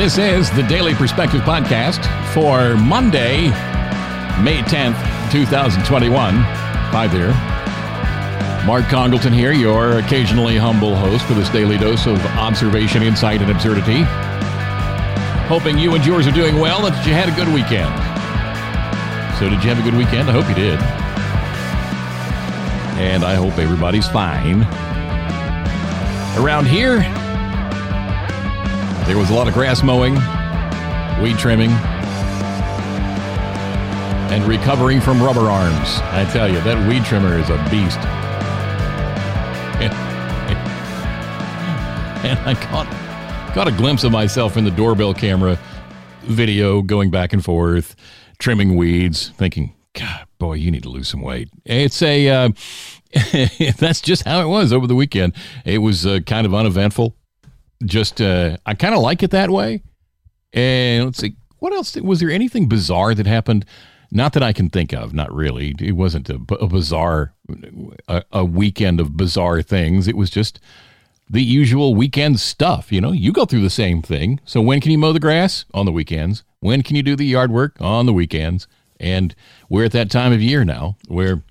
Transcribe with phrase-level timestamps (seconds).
[0.00, 3.48] This is the Daily Perspective Podcast for Monday,
[4.42, 4.96] May 10th,
[5.30, 6.36] 2021.
[6.36, 7.34] Hi there.
[8.66, 13.50] Mark Congleton here, your occasionally humble host for this daily dose of observation, insight, and
[13.50, 14.04] absurdity.
[15.50, 17.92] Hoping you and yours are doing well and that you had a good weekend.
[19.38, 20.30] So, did you have a good weekend?
[20.30, 20.80] I hope you did.
[22.98, 24.62] And I hope everybody's fine.
[26.42, 27.02] Around here,
[29.10, 30.14] there was a lot of grass mowing,
[31.20, 31.72] weed trimming,
[34.30, 35.98] and recovering from rubber arms.
[36.12, 37.98] I tell you, that weed trimmer is a beast.
[42.22, 42.86] and I caught,
[43.52, 45.58] caught a glimpse of myself in the doorbell camera
[46.22, 47.96] video going back and forth,
[48.38, 51.48] trimming weeds, thinking, God, boy, you need to lose some weight.
[51.64, 52.50] It's a, uh,
[53.76, 55.32] that's just how it was over the weekend.
[55.64, 57.16] It was uh, kind of uneventful.
[57.84, 59.82] Just, uh, I kind of like it that way.
[60.52, 61.96] And let's see, what else?
[61.96, 63.64] Was there anything bizarre that happened?
[64.10, 65.14] Not that I can think of.
[65.14, 65.74] Not really.
[65.78, 67.32] It wasn't a, a bizarre,
[68.08, 70.08] a, a weekend of bizarre things.
[70.08, 70.58] It was just
[71.28, 72.90] the usual weekend stuff.
[72.90, 74.40] You know, you go through the same thing.
[74.44, 75.64] So when can you mow the grass?
[75.72, 76.42] On the weekends.
[76.58, 77.76] When can you do the yard work?
[77.80, 78.66] On the weekends.
[78.98, 79.34] And
[79.68, 81.42] we're at that time of year now where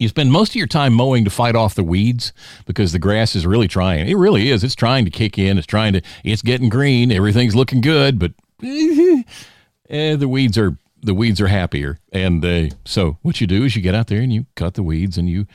[0.00, 2.32] you spend most of your time mowing to fight off the weeds
[2.64, 4.08] because the grass is really trying.
[4.08, 4.64] It really is.
[4.64, 5.58] It's trying to kick in.
[5.58, 6.02] It's trying to.
[6.24, 7.12] It's getting green.
[7.12, 8.32] Everything's looking good, but
[8.64, 11.98] eh, the weeds are the weeds are happier.
[12.12, 15.18] And so what you do is you get out there and you cut the weeds
[15.18, 15.46] and you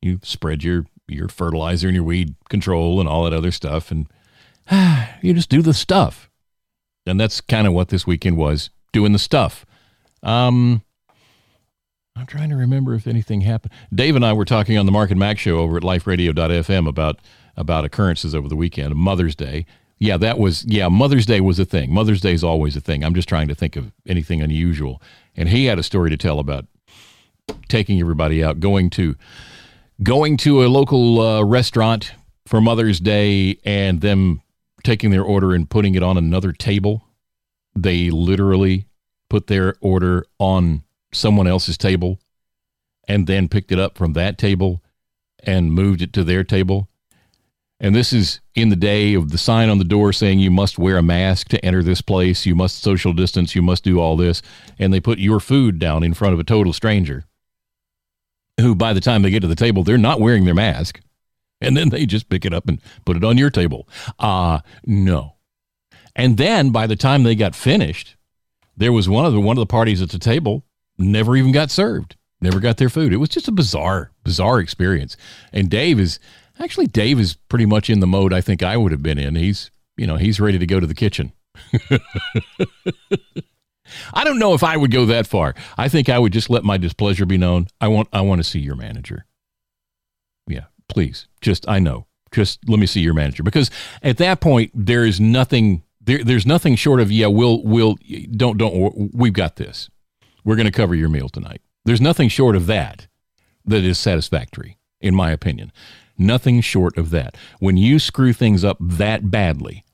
[0.00, 4.06] you spread your your fertilizer and your weed control and all that other stuff and
[4.70, 6.30] ah, you just do the stuff.
[7.04, 9.66] And that's kind of what this weekend was, doing the stuff.
[10.22, 10.82] Um
[12.16, 13.72] I'm trying to remember if anything happened.
[13.94, 17.18] Dave and I were talking on the Mark and Mac show over at liferadio.fm about
[17.56, 19.66] about occurrences over the weekend, Mother's Day.
[19.98, 21.92] Yeah, that was yeah, Mother's Day was a thing.
[21.92, 23.04] Mother's Day is always a thing.
[23.04, 25.00] I'm just trying to think of anything unusual.
[25.36, 26.66] And he had a story to tell about
[27.68, 29.16] taking everybody out, going to
[30.02, 32.12] going to a local uh, restaurant
[32.46, 34.42] for Mother's Day and them
[34.82, 37.02] taking their order and putting it on another table.
[37.76, 38.86] They literally
[39.30, 42.18] put their order on someone else's table
[43.08, 44.82] and then picked it up from that table
[45.40, 46.88] and moved it to their table.
[47.80, 50.78] And this is in the day of the sign on the door saying you must
[50.78, 54.16] wear a mask to enter this place, you must social distance, you must do all
[54.16, 54.40] this.
[54.78, 57.24] And they put your food down in front of a total stranger
[58.60, 61.00] who, by the time they get to the table, they're not wearing their mask.
[61.60, 63.88] And then they just pick it up and put it on your table.
[64.18, 65.36] Ah, uh, no.
[66.14, 68.16] And then by the time they got finished,
[68.76, 70.64] there was one of the one of the parties at the table
[71.02, 73.12] never even got served, never got their food.
[73.12, 75.16] It was just a bizarre, bizarre experience.
[75.52, 76.18] And Dave is
[76.58, 79.34] actually Dave is pretty much in the mode I think I would have been in.
[79.36, 81.32] He's you know he's ready to go to the kitchen.
[84.14, 85.54] I don't know if I would go that far.
[85.76, 87.66] I think I would just let my displeasure be known.
[87.80, 89.26] I want I want to see your manager.
[90.46, 91.28] Yeah, please.
[91.40, 92.06] Just I know.
[92.30, 93.70] Just let me see your manager because
[94.02, 97.96] at that point there is nothing there, there's nothing short of yeah we'll we'll
[98.34, 99.90] don't don't we've got this
[100.44, 101.60] we're going to cover your meal tonight.
[101.84, 103.06] There's nothing short of that
[103.64, 105.72] that is satisfactory, in my opinion.
[106.18, 107.36] Nothing short of that.
[107.58, 109.84] When you screw things up that badly,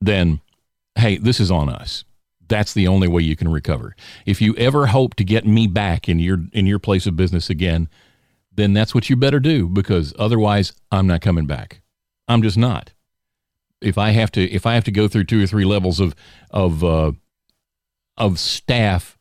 [0.00, 0.40] then,
[0.96, 2.04] hey, this is on us.
[2.48, 3.94] That's the only way you can recover.
[4.26, 7.48] If you ever hope to get me back in your in your place of business
[7.48, 7.88] again,
[8.52, 11.80] then that's what you better do because otherwise I'm not coming back.
[12.26, 12.92] I'm just not.
[13.80, 16.16] If I have to if I have to go through two or three levels of
[16.50, 17.12] of uh,
[18.16, 19.16] of staff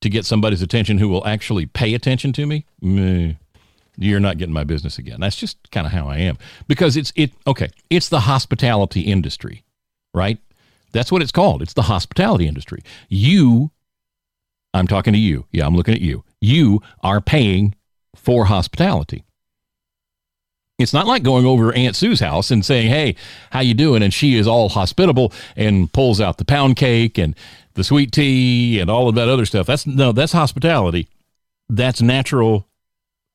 [0.00, 3.34] to get somebody's attention who will actually pay attention to me, meh,
[3.96, 5.20] you're not getting my business again.
[5.20, 6.38] That's just kind of how I am
[6.68, 9.64] because it's it okay, it's the hospitality industry,
[10.14, 10.38] right?
[10.92, 11.62] That's what it's called.
[11.62, 12.82] It's the hospitality industry.
[13.08, 13.72] You
[14.74, 15.46] I'm talking to you.
[15.50, 16.24] Yeah, I'm looking at you.
[16.40, 17.74] You are paying
[18.14, 19.24] for hospitality.
[20.78, 23.16] It's not like going over Aunt Sue's house and saying, "Hey,
[23.50, 27.34] how you doing?" and she is all hospitable and pulls out the pound cake and
[27.78, 29.68] the sweet tea and all of that other stuff.
[29.68, 31.08] That's no, that's hospitality.
[31.68, 32.66] That's natural,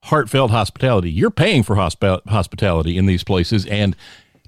[0.04, 1.10] heartfelt hospitality.
[1.10, 3.96] You're paying for hosp- hospitality in these places, and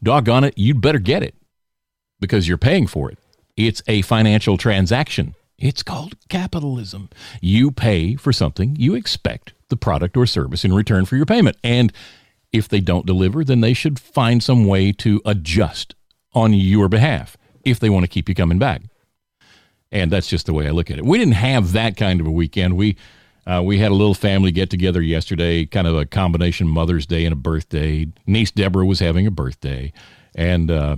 [0.03, 1.33] doggone it, you'd better get it
[2.19, 3.17] because you're paying for it.
[3.55, 5.33] It's a financial transaction.
[5.57, 7.09] It's called capitalism.
[7.39, 11.55] You pay for something, you expect the product or service in return for your payment.
[11.63, 11.93] And
[12.51, 15.95] if they don't deliver, then they should find some way to adjust
[16.33, 18.81] on your behalf if they want to keep you coming back.
[19.95, 21.05] And that's just the way I look at it.
[21.05, 22.75] We didn't have that kind of a weekend.
[22.75, 22.97] We
[23.47, 27.23] uh, we had a little family get together yesterday, kind of a combination Mother's Day
[27.23, 28.07] and a birthday.
[28.27, 29.93] Niece Deborah was having a birthday,
[30.35, 30.97] and uh,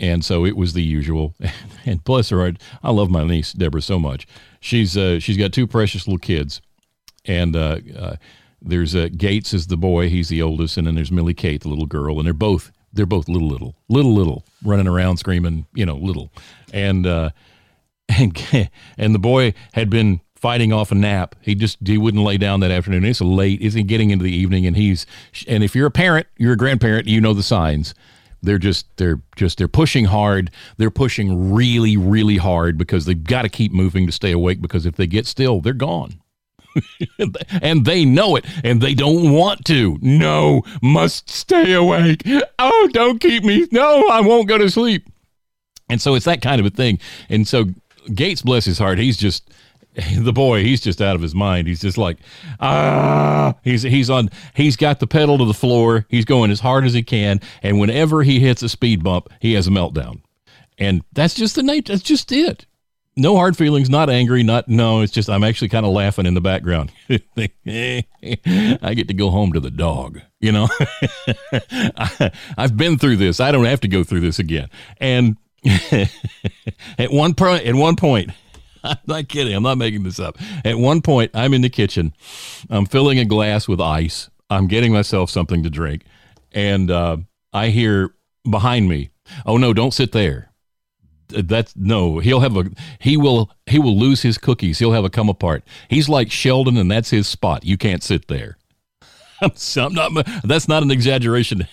[0.00, 1.34] and so it was the usual.
[1.84, 4.26] And bless her heart, I love my niece Deborah so much.
[4.60, 6.60] She's uh, she's got two precious little kids,
[7.24, 8.16] and uh, uh,
[8.60, 11.68] there's uh, Gates is the boy, he's the oldest, and then there's Millie Kate, the
[11.68, 15.84] little girl, and they're both they're both little little little little running around screaming, you
[15.84, 16.30] know, little,
[16.72, 17.04] and
[18.18, 21.36] and and the boy had been fighting off a nap.
[21.40, 23.04] He just he wouldn't lay down that afternoon.
[23.04, 23.60] It's late.
[23.60, 24.66] He getting into the evening?
[24.66, 25.06] And he's
[25.46, 27.94] and if you're a parent, you're a grandparent, you know the signs
[28.42, 33.42] they're just they're just they're pushing hard they're pushing really really hard because they've got
[33.42, 36.20] to keep moving to stay awake because if they get still they're gone
[37.62, 42.22] and they know it and they don't want to no must stay awake
[42.58, 45.08] oh don't keep me no i won't go to sleep
[45.88, 46.98] and so it's that kind of a thing
[47.28, 47.66] and so
[48.14, 49.50] gates bless his heart he's just
[50.16, 51.68] the boy, he's just out of his mind.
[51.68, 52.16] He's just like,
[52.60, 54.30] ah, he's he's on.
[54.54, 56.06] He's got the pedal to the floor.
[56.08, 59.52] He's going as hard as he can, and whenever he hits a speed bump, he
[59.52, 60.22] has a meltdown.
[60.78, 61.92] And that's just the nature.
[61.92, 62.64] That's just it.
[63.14, 63.90] No hard feelings.
[63.90, 64.42] Not angry.
[64.42, 65.02] Not no.
[65.02, 66.90] It's just I'm actually kind of laughing in the background.
[67.10, 70.20] I get to go home to the dog.
[70.40, 70.68] You know,
[71.52, 73.40] I, I've been through this.
[73.40, 74.70] I don't have to go through this again.
[74.96, 75.36] And
[76.98, 78.30] at one point, at one point
[78.84, 79.54] I'm not kidding.
[79.54, 80.38] I'm not making this up.
[80.64, 82.14] At one point, I'm in the kitchen.
[82.70, 84.30] I'm filling a glass with ice.
[84.50, 86.04] I'm getting myself something to drink.
[86.52, 87.18] And uh,
[87.52, 88.14] I hear
[88.48, 89.10] behind me,
[89.46, 90.50] oh, no, don't sit there.
[91.28, 92.64] That's no, he'll have a,
[92.98, 94.78] he will, he will lose his cookies.
[94.80, 95.64] He'll have a come apart.
[95.88, 97.64] He's like Sheldon, and that's his spot.
[97.64, 98.58] You can't sit there.
[99.40, 101.66] I'm not, that's not an exaggeration.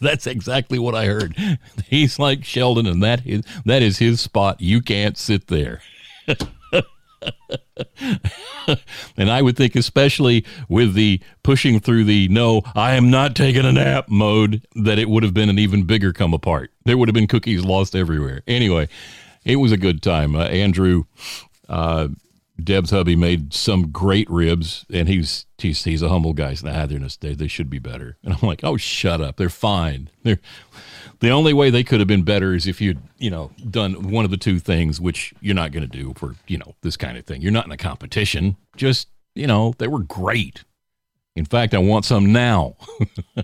[0.02, 1.36] that's exactly what I heard.
[1.86, 4.60] He's like Sheldon, and that is, that is his spot.
[4.60, 5.82] You can't sit there.
[9.16, 13.64] and I would think, especially with the pushing through the no, I am not taking
[13.64, 16.72] a nap mode, that it would have been an even bigger come apart.
[16.84, 18.42] There would have been cookies lost everywhere.
[18.46, 18.88] Anyway,
[19.44, 20.34] it was a good time.
[20.34, 21.04] Uh, Andrew,
[21.68, 22.08] uh,
[22.64, 26.54] Deb's hubby, made some great ribs, and he's he's he's a humble guy.
[26.54, 28.16] So, nah, they're they, they should be better.
[28.22, 29.36] And I'm like, oh, shut up.
[29.36, 30.10] They're fine.
[30.22, 30.40] They're
[31.20, 34.24] the only way they could have been better is if you'd, you know, done one
[34.24, 37.18] of the two things, which you're not going to do for, you know, this kind
[37.18, 37.42] of thing.
[37.42, 38.56] You're not in a competition.
[38.74, 40.64] Just, you know, they were great.
[41.36, 42.76] In fact, I want some now.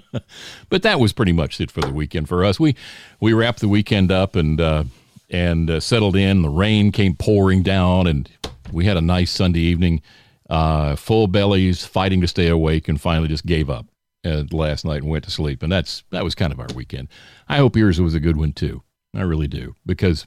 [0.71, 2.59] but that was pretty much it for the weekend for us.
[2.59, 2.75] We
[3.21, 4.85] we wrapped the weekend up and uh,
[5.31, 6.43] and uh, settled in.
[6.43, 8.29] The rain came pouring down, and
[8.73, 10.03] we had a nice Sunday evening.
[10.49, 13.87] Uh, full bellies, fighting to stay awake, and finally just gave up
[14.25, 15.63] uh, last night and went to sleep.
[15.63, 17.09] And that's that was kind of our weekend.
[17.49, 18.83] I hope yours was a good one too.
[19.15, 20.27] I really do because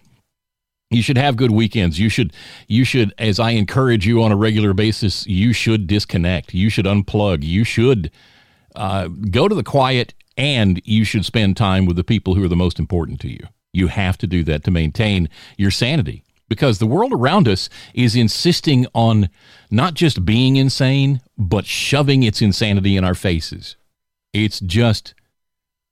[0.90, 2.00] you should have good weekends.
[2.00, 2.34] You should
[2.68, 6.54] you should as I encourage you on a regular basis, you should disconnect.
[6.54, 7.44] You should unplug.
[7.44, 8.12] You should
[8.76, 12.50] uh, go to the quiet and you should spend time with the people who are
[12.50, 13.46] the most important to you.
[13.74, 18.16] You have to do that to maintain your sanity because the world around us is
[18.16, 19.30] insisting on
[19.72, 23.78] not just being insane, but shoving its insanity in our faces.
[24.34, 25.14] It's just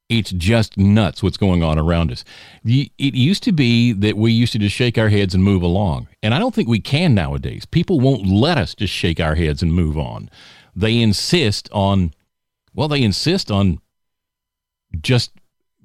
[0.09, 2.23] it's just nuts what's going on around us.
[2.63, 6.07] It used to be that we used to just shake our heads and move along.
[6.23, 7.65] And I don't think we can nowadays.
[7.65, 10.29] People won't let us just shake our heads and move on.
[10.73, 12.13] They insist on,
[12.73, 13.81] well, they insist on
[15.01, 15.31] just,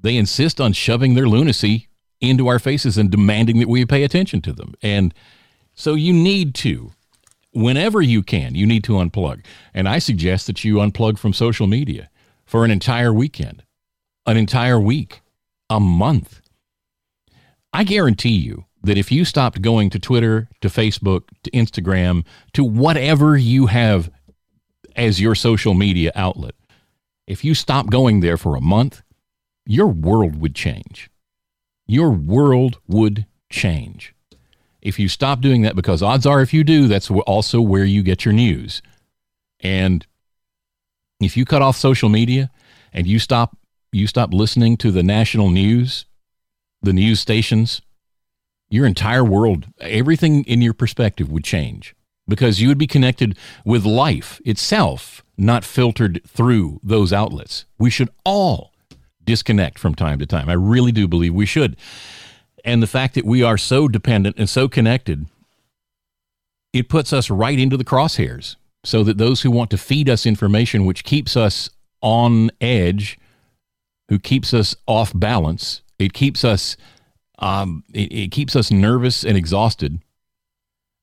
[0.01, 1.89] they insist on shoving their lunacy
[2.23, 4.75] into our faces and demanding that we pay attention to them.
[4.81, 5.13] And
[5.75, 6.93] so you need to,
[7.53, 9.45] whenever you can, you need to unplug.
[9.75, 12.09] And I suggest that you unplug from social media
[12.47, 13.65] for an entire weekend,
[14.27, 15.21] an entire week,
[15.69, 16.41] a month.
[17.73, 22.65] I guarantee you that if you stopped going to Twitter, to Facebook, to Instagram, to
[22.65, 24.11] whatever you have
[24.95, 26.55] as your social media outlet,
[27.27, 29.03] if you stop going there for a month,
[29.65, 31.09] your world would change.
[31.93, 34.15] Your world would change.
[34.81, 38.03] If you stop doing that, because odds are if you do, that's also where you
[38.03, 38.81] get your news.
[39.61, 40.07] And
[41.21, 42.51] if you cut off social media
[42.95, 43.59] and you stop
[43.93, 46.07] you stop listening to the national news,
[46.81, 47.83] the news stations,
[48.71, 51.95] your entire world, everything in your perspective would change
[52.27, 57.67] because you would be connected with life itself, not filtered through those outlets.
[57.79, 58.72] We should all
[59.25, 60.49] disconnect from time to time.
[60.49, 61.77] I really do believe we should.
[62.65, 65.27] And the fact that we are so dependent and so connected,
[66.73, 70.27] it puts us right into the crosshairs so that those who want to feed us
[70.27, 73.19] information which keeps us on edge,
[74.09, 76.77] who keeps us off balance, it keeps us
[77.39, 80.01] um, it, it, keeps us nervous and exhausted.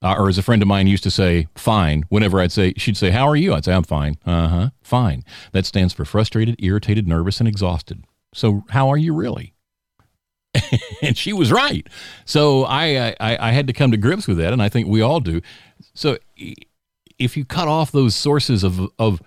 [0.02, 2.06] Uh, or as a friend of mine used to say, fine.
[2.08, 3.54] Whenever I'd say, she'd say, how are you?
[3.54, 4.18] I'd say, I'm fine.
[4.26, 4.70] Uh huh.
[4.82, 5.26] Fine.
[5.52, 8.06] That stands for frustrated, irritated, nervous, and exhausted.
[8.33, 9.53] So how are you really?
[11.01, 11.88] and she was right.
[12.25, 15.01] So I, I I had to come to grips with that, and I think we
[15.01, 15.41] all do.
[15.93, 16.17] So
[17.17, 19.21] if you cut off those sources of of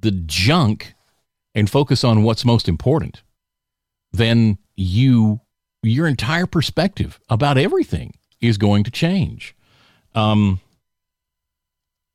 [0.00, 0.94] the junk
[1.54, 3.22] and focus on what's most important,
[4.12, 5.40] then you
[5.82, 9.54] your entire perspective about everything is going to change.
[10.14, 10.60] Um,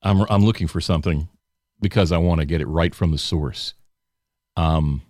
[0.04, 1.30] I'm I'm looking for something
[1.80, 3.74] because I want to get it right from the source.
[4.56, 5.02] Um,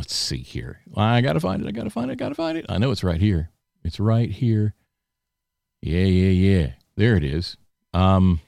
[0.00, 0.80] let's see here.
[0.96, 1.68] I gotta find it.
[1.68, 2.12] I gotta find it.
[2.12, 2.64] I gotta find it.
[2.70, 3.50] I know it's right here.
[3.84, 4.74] It's right here.
[5.82, 6.72] Yeah, yeah, yeah.
[6.96, 7.58] There it is.
[7.92, 8.40] Um,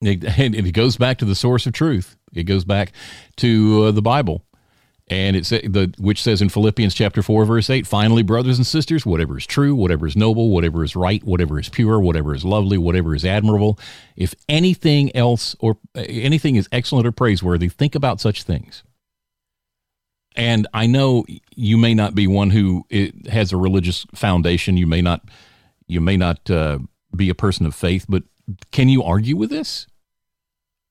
[0.00, 2.16] it, it goes back to the source of truth.
[2.34, 2.92] It goes back
[3.36, 4.44] to uh, the Bible
[5.10, 9.06] and it's the which says in Philippians chapter 4 verse 8 finally brothers and sisters
[9.06, 12.76] whatever is true whatever is noble whatever is right whatever is pure whatever is lovely
[12.76, 13.78] whatever is admirable
[14.16, 18.82] if anything else or uh, anything is excellent or praiseworthy think about such things
[20.36, 22.84] and I know you may not be one who
[23.30, 25.22] has a religious foundation you may not
[25.86, 26.78] you may not uh,
[27.14, 28.22] be a person of faith but
[28.72, 29.86] can you argue with this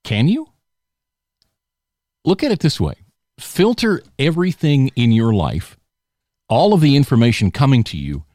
[0.03, 0.47] can you
[2.25, 2.95] look at it this way
[3.39, 5.77] filter everything in your life,
[6.49, 8.25] all of the information coming to you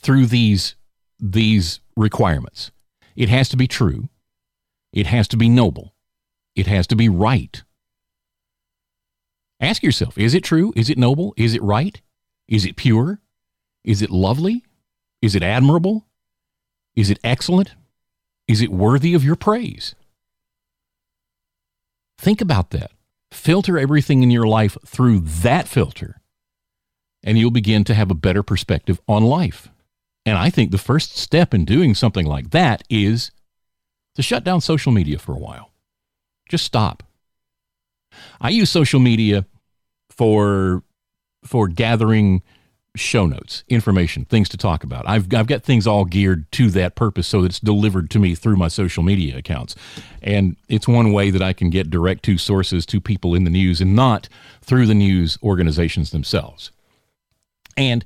[0.00, 0.76] through these
[1.18, 2.70] these requirements.
[3.16, 4.08] It has to be true.
[4.92, 5.94] It has to be noble.
[6.54, 7.62] It has to be right.
[9.64, 10.74] Ask yourself, is it true?
[10.76, 11.32] Is it noble?
[11.38, 11.98] Is it right?
[12.46, 13.20] Is it pure?
[13.82, 14.62] Is it lovely?
[15.22, 16.04] Is it admirable?
[16.94, 17.74] Is it excellent?
[18.46, 19.94] Is it worthy of your praise?
[22.18, 22.90] Think about that.
[23.32, 26.20] Filter everything in your life through that filter,
[27.22, 29.70] and you'll begin to have a better perspective on life.
[30.26, 33.30] And I think the first step in doing something like that is
[34.14, 35.70] to shut down social media for a while.
[36.50, 37.02] Just stop.
[38.42, 39.46] I use social media
[40.16, 40.82] for
[41.44, 42.42] for gathering
[42.96, 45.08] show notes, information, things to talk about.
[45.08, 48.34] I've, I've got things all geared to that purpose so that it's delivered to me
[48.34, 49.74] through my social media accounts.
[50.22, 53.50] And it's one way that I can get direct to sources to people in the
[53.50, 54.28] news and not
[54.62, 56.70] through the news organizations themselves.
[57.76, 58.04] And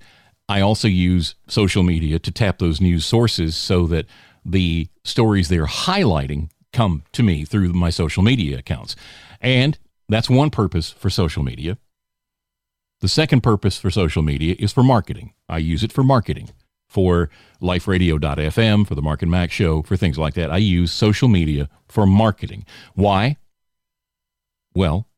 [0.48, 4.06] I also use social media to tap those news sources so that
[4.44, 8.96] the stories they're highlighting come to me through my social media accounts.
[9.42, 11.76] And that's one purpose for social media.
[13.00, 15.32] The second purpose for social media is for marketing.
[15.48, 16.50] I use it for marketing,
[16.88, 17.30] for
[17.62, 20.50] liferadio.fm, for the Mark and Mack show, for things like that.
[20.50, 22.64] I use social media for marketing.
[22.94, 23.36] Why?
[24.74, 25.08] Well,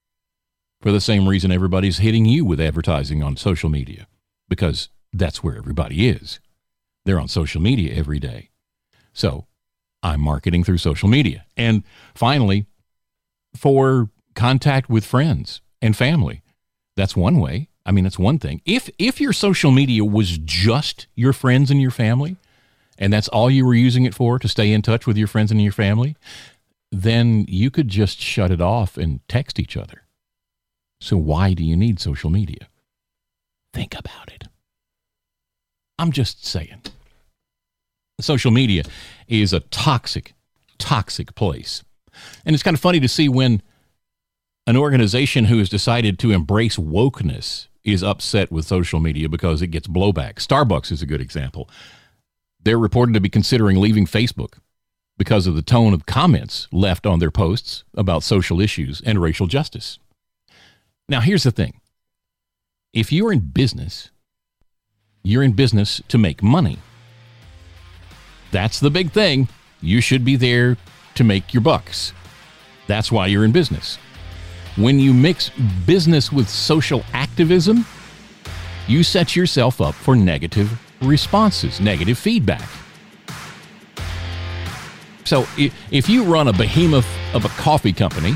[0.82, 4.06] for the same reason everybody's hitting you with advertising on social media,
[4.48, 6.38] because that's where everybody is.
[7.04, 8.50] They're on social media every day.
[9.12, 9.46] So
[10.02, 11.46] I'm marketing through social media.
[11.56, 11.82] And
[12.14, 12.66] finally,
[13.56, 16.42] for contact with friends and family.
[16.96, 17.69] That's one way.
[17.86, 18.60] I mean, it's one thing.
[18.64, 22.36] If if your social media was just your friends and your family,
[22.98, 25.50] and that's all you were using it for to stay in touch with your friends
[25.50, 26.16] and your family,
[26.92, 30.02] then you could just shut it off and text each other.
[31.00, 32.68] So why do you need social media?
[33.72, 34.44] Think about it.
[35.98, 36.82] I'm just saying.
[38.20, 38.84] Social media
[39.28, 40.34] is a toxic,
[40.78, 41.82] toxic place.
[42.44, 43.62] And it's kind of funny to see when
[44.66, 49.68] an organization who has decided to embrace wokeness is upset with social media because it
[49.68, 50.34] gets blowback.
[50.34, 51.68] Starbucks is a good example.
[52.62, 54.58] They're reported to be considering leaving Facebook
[55.16, 59.46] because of the tone of comments left on their posts about social issues and racial
[59.46, 59.98] justice.
[61.08, 61.80] Now, here's the thing
[62.92, 64.10] if you're in business,
[65.22, 66.78] you're in business to make money.
[68.50, 69.48] That's the big thing.
[69.80, 70.76] You should be there
[71.14, 72.12] to make your bucks.
[72.86, 73.98] That's why you're in business.
[74.76, 75.50] When you mix
[75.86, 77.84] business with social activism,
[78.86, 82.68] you set yourself up for negative responses, negative feedback.
[85.24, 88.34] So if you run a behemoth of a coffee company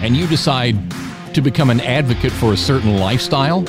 [0.00, 0.76] and you decide
[1.34, 3.64] to become an advocate for a certain lifestyle,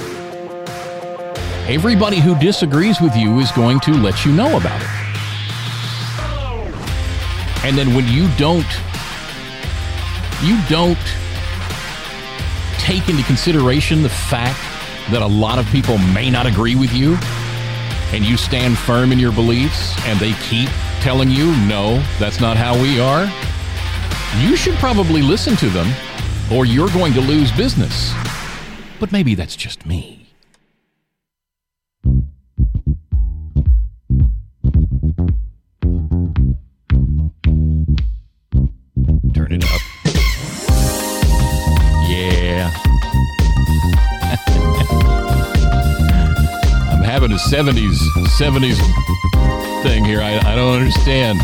[1.68, 4.88] everybody who disagrees with you is going to let you know about it.
[7.64, 8.68] And then when you don't
[10.44, 10.98] you don't
[12.78, 14.60] take into consideration the fact
[15.12, 17.18] that a lot of people may not agree with you
[18.12, 20.70] and you stand firm in your beliefs and they keep
[21.02, 23.26] telling you, no, that's not how we are,
[24.42, 25.88] you should probably listen to them
[26.52, 28.14] or you're going to lose business.
[29.00, 30.25] But maybe that's just me.
[47.56, 47.96] 70s
[48.38, 48.78] 70s
[49.82, 50.20] thing here.
[50.20, 51.40] I, I don't understand.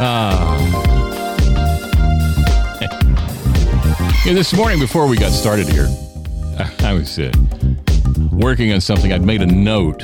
[0.00, 0.58] Ah.
[4.26, 5.86] yeah, this morning before we got started here,
[6.80, 7.30] I, was uh,
[8.32, 9.12] working on something.
[9.12, 10.02] I'd made a note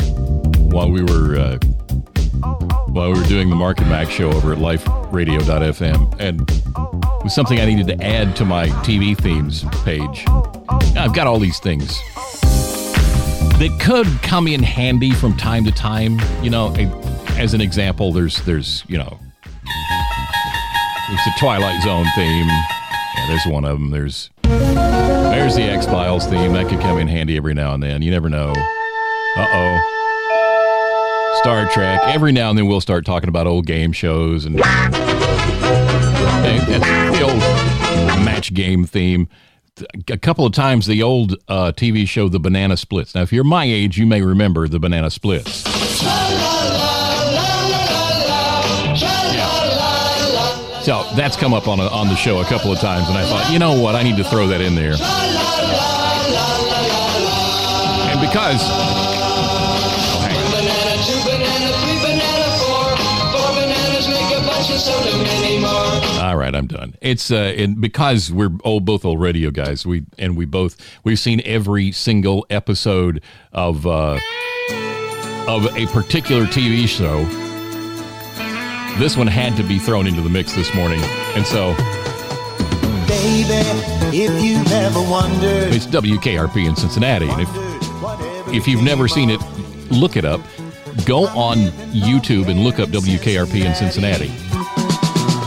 [0.72, 1.58] while we were uh,
[2.90, 7.58] while we were doing the Mark and show over at liferadio.fm and it was something
[7.58, 10.24] I needed to add to my TV themes page.
[10.96, 12.00] I've got all these things
[13.60, 16.18] that could come in handy from time to time.
[16.42, 16.72] You know,
[17.36, 19.18] as an example, there's there's you know,
[21.08, 22.46] there's the Twilight Zone theme.
[22.46, 23.90] Yeah, there's one of them.
[23.90, 28.00] There's there's the X Files theme that could come in handy every now and then.
[28.00, 28.54] You never know.
[29.36, 31.36] Uh oh.
[31.42, 32.00] Star Trek.
[32.04, 34.64] Every now and then we'll start talking about old game shows and, and
[37.14, 37.36] the old
[38.24, 39.28] match game theme
[40.08, 43.14] a couple of times the old uh, TV show The Banana Splits.
[43.14, 45.64] Now, if you're my age, you may remember The Banana Splits.
[50.84, 53.24] So that's come up on a, on the show a couple of times, and I
[53.24, 54.94] thought, you know what, I need to throw that in there.
[58.10, 59.09] And because
[66.30, 66.94] All right, I'm done.
[67.00, 69.84] It's uh, and because we're old, both old radio guys.
[69.84, 73.20] We and we both we've seen every single episode
[73.52, 74.20] of uh,
[75.48, 77.24] of a particular TV show.
[79.00, 81.00] This one had to be thrown into the mix this morning,
[81.34, 81.74] and so.
[83.08, 83.66] Baby,
[84.16, 87.48] if you've ever wondered, it's WKRP in Cincinnati, and if
[88.54, 89.40] if you've never seen it,
[89.90, 90.40] look it up.
[91.06, 91.56] Go on
[91.90, 94.30] YouTube and look up WKRP in Cincinnati.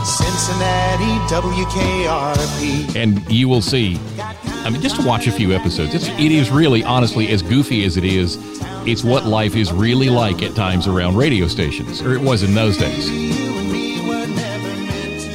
[0.04, 2.94] Cincinnati, WKRP.
[2.96, 6.50] And you will see, I mean, just to watch a few episodes, it's, it is
[6.50, 8.38] really, honestly, as goofy as it is,
[8.86, 12.54] it's what life is really like at times around radio stations, or it was in
[12.54, 13.08] those days.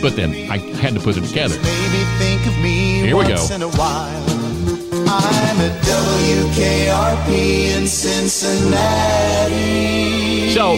[0.01, 1.57] But then I had to put it together.
[1.57, 3.47] Here we go.
[5.11, 7.31] I'm at WKRP
[7.75, 8.69] in Cincinnati.
[10.53, 10.75] So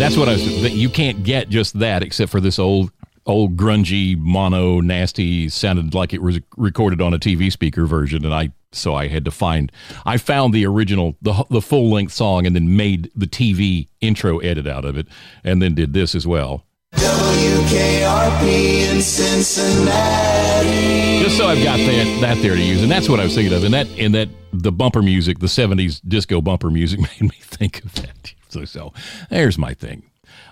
[0.00, 0.72] that's what I was.
[0.72, 2.90] You can't get just that except for this old
[3.26, 8.32] old grungy mono nasty sounded like it was recorded on a TV speaker version and
[8.32, 9.70] I so I had to find
[10.06, 14.38] I found the original the the full length song and then made the TV intro
[14.38, 15.08] edit out of it
[15.44, 16.64] and then did this as well.
[16.92, 21.22] WKRP in Cincinnati.
[21.22, 23.54] Just so I've got that that there to use, and that's what I was thinking
[23.54, 23.62] of.
[23.62, 27.84] And that and that the bumper music, the '70s disco bumper music, made me think
[27.84, 28.32] of that.
[28.48, 28.92] So, so
[29.30, 30.02] there's my thing.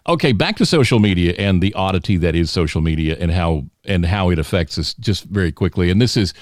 [0.09, 4.07] Okay, back to social media and the oddity that is social media and how and
[4.07, 5.91] how it affects us just very quickly.
[5.91, 6.33] And this is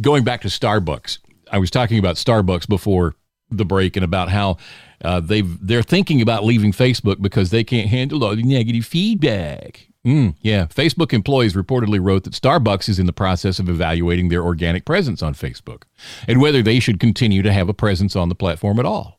[0.00, 1.18] going back to Starbucks.
[1.50, 3.14] I was talking about Starbucks before
[3.50, 4.58] the break and about how
[5.04, 9.88] uh, they they're thinking about leaving Facebook because they can't handle all the negative feedback.
[10.04, 14.42] Mm, yeah, Facebook employees reportedly wrote that Starbucks is in the process of evaluating their
[14.42, 15.84] organic presence on Facebook
[16.28, 19.16] and whether they should continue to have a presence on the platform at all.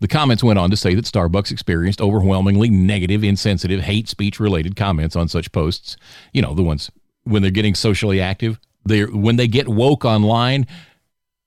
[0.00, 4.74] The comments went on to say that Starbucks experienced overwhelmingly negative, insensitive, hate speech related
[4.74, 5.96] comments on such posts.
[6.32, 6.90] You know, the ones
[7.24, 10.66] when they're getting socially active, they when they get woke online,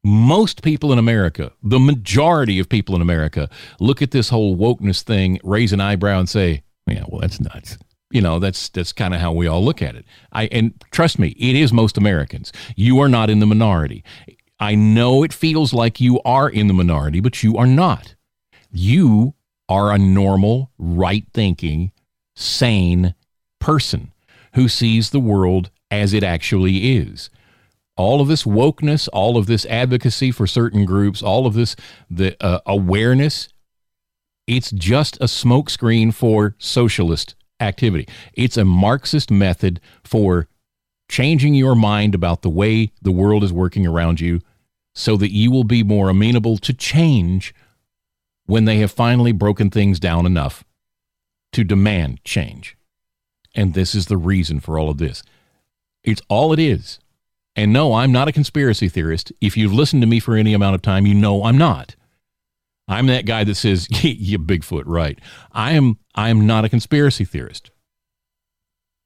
[0.04, 5.02] most people in America, the majority of people in America, look at this whole wokeness
[5.02, 7.78] thing, raise an eyebrow and say, "Yeah, well, that's nuts."
[8.12, 10.06] You know, that's that's kind of how we all look at it.
[10.32, 12.52] I and trust me, it is most Americans.
[12.76, 14.04] You are not in the minority.
[14.60, 18.16] I know it feels like you are in the minority, but you are not.
[18.74, 19.36] You
[19.70, 21.92] are a normal, right thinking,
[22.36, 23.14] sane
[23.60, 24.12] person
[24.56, 27.30] who sees the world as it actually is.
[27.96, 31.76] All of this wokeness, all of this advocacy for certain groups, all of this
[32.10, 33.50] the uh, awareness,
[34.48, 38.08] it's just a smokescreen for socialist activity.
[38.34, 40.48] It's a Marxist method for
[41.08, 44.42] changing your mind about the way the world is working around you
[44.96, 47.54] so that you will be more amenable to change
[48.46, 50.64] when they have finally broken things down enough
[51.54, 52.78] to demand change.
[53.56, 55.24] And this is the reason for all of this.
[56.04, 57.00] It's all it is.
[57.56, 59.32] And no, I'm not a conspiracy theorist.
[59.40, 61.96] If you've listened to me for any amount of time, you know I'm not.
[62.88, 65.20] I'm that guy that says, "You Bigfoot, right?"
[65.52, 66.00] I am.
[66.16, 67.72] I am not a conspiracy theorist,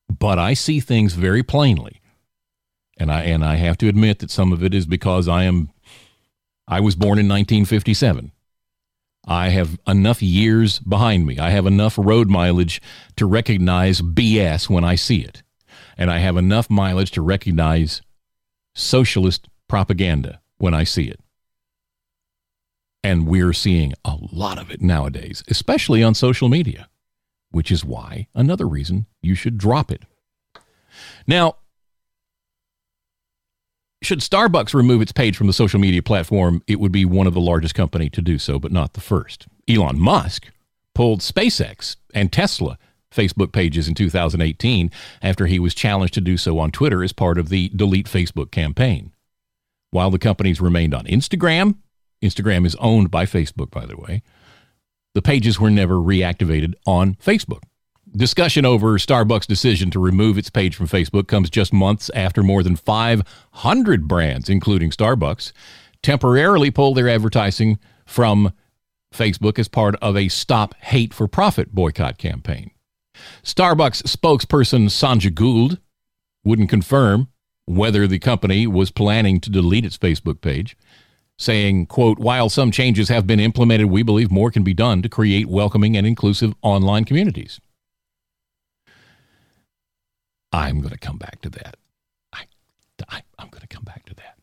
[0.07, 2.01] but I see things very plainly,
[2.97, 5.69] and I and I have to admit that some of it is because I am.
[6.67, 8.31] I was born in 1957.
[9.27, 11.37] I have enough years behind me.
[11.37, 12.81] I have enough road mileage
[13.17, 15.43] to recognize BS when I see it.
[15.97, 18.01] And I have enough mileage to recognize
[18.73, 21.19] socialist propaganda when I see it.
[23.03, 26.87] And we're seeing a lot of it nowadays, especially on social media,
[27.51, 30.03] which is why another reason you should drop it.
[31.25, 31.57] Now,
[34.01, 37.33] should Starbucks remove its page from the social media platform, it would be one of
[37.33, 39.47] the largest company to do so, but not the first.
[39.67, 40.47] Elon Musk
[40.93, 42.77] pulled SpaceX and Tesla
[43.11, 47.37] Facebook pages in 2018 after he was challenged to do so on Twitter as part
[47.37, 49.11] of the Delete Facebook campaign.
[49.91, 51.75] While the companies remained on Instagram,
[52.21, 54.21] Instagram is owned by Facebook, by the way,
[55.13, 57.63] the pages were never reactivated on Facebook.
[58.17, 62.63] Discussion over Starbucks' decision to remove its page from Facebook comes just months after more
[62.63, 65.51] than 500 brands, including Starbucks,
[66.01, 67.77] temporarily pulled their advertising
[68.07, 68.53] from
[69.13, 72.71] Facebook as part of a Stop Hate for Profit boycott campaign.
[73.43, 75.77] Starbucks spokesperson Sanjay Gould
[76.43, 77.27] wouldn't confirm
[77.65, 80.75] whether the company was planning to delete its Facebook page,
[81.37, 85.09] saying, quote, while some changes have been implemented, we believe more can be done to
[85.09, 87.59] create welcoming and inclusive online communities.
[90.51, 91.77] I'm going to come back to that.
[92.33, 92.45] I,
[93.09, 94.37] I, am going to come back to that.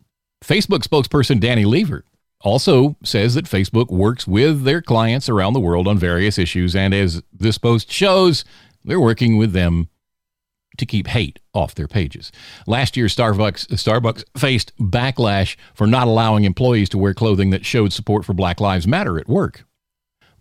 [0.45, 2.05] Facebook spokesperson Dani Lever
[2.41, 6.93] also says that Facebook works with their clients around the world on various issues, and
[6.93, 8.45] as this post shows,
[8.85, 9.89] they're working with them
[10.77, 12.33] to keep hate off their pages.
[12.67, 17.93] Last year, Starbucks Starbucks faced backlash for not allowing employees to wear clothing that showed
[17.93, 19.65] support for Black Lives Matter at work,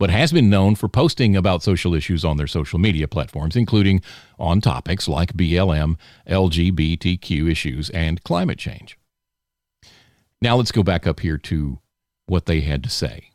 [0.04, 4.02] but has been known for posting about social issues on their social media platforms, including
[4.38, 5.96] on topics like BLM,
[6.28, 8.98] LGBTQ issues, and climate change.
[10.42, 11.80] Now let's go back up here to
[12.26, 13.30] what they had to say.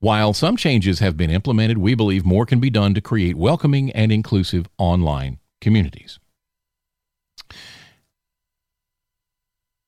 [0.00, 3.92] While some changes have been implemented, we believe more can be done to create welcoming
[3.92, 6.18] and inclusive online communities.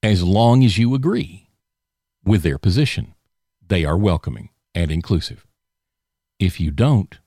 [0.00, 1.48] As long as you agree
[2.24, 3.14] with their position,
[3.66, 5.46] they are welcoming and inclusive.
[6.38, 7.18] If you don't,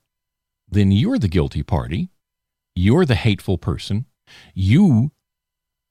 [0.68, 2.10] then you're the guilty party.
[2.74, 4.06] You're the hateful person.
[4.54, 5.12] You